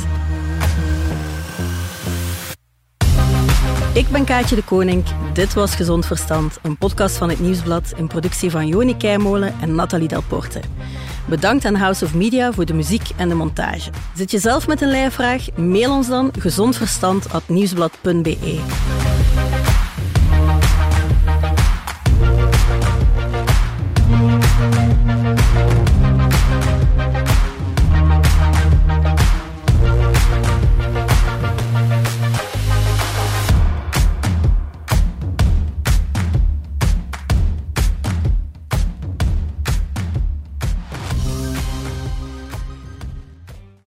Ik 3.94 4.08
ben 4.08 4.24
Kaatje 4.24 4.54
de 4.54 4.64
Koning. 4.64 5.04
Dit 5.32 5.54
was 5.54 5.74
Gezond 5.74 6.06
Verstand, 6.06 6.58
een 6.62 6.76
podcast 6.76 7.16
van 7.16 7.28
het 7.28 7.40
Nieuwsblad 7.40 7.92
in 7.96 8.06
productie 8.06 8.50
van 8.50 8.66
Joni 8.66 8.96
Keimolen 8.96 9.54
en 9.60 9.74
Nathalie 9.74 10.08
Delporte. 10.08 10.60
Bedankt 11.30 11.64
aan 11.64 11.74
House 11.74 12.04
of 12.04 12.14
Media 12.14 12.52
voor 12.52 12.64
de 12.64 12.74
muziek 12.74 13.08
en 13.16 13.28
de 13.28 13.34
montage. 13.34 13.90
Zit 14.14 14.30
je 14.30 14.38
zelf 14.38 14.66
met 14.66 14.80
een 14.80 14.90
lijfvraag? 14.90 15.56
Mail 15.56 15.92
ons 15.92 16.08
dan 16.08 16.32
gezondverstand.nieuwsblad.be. 16.38 19.19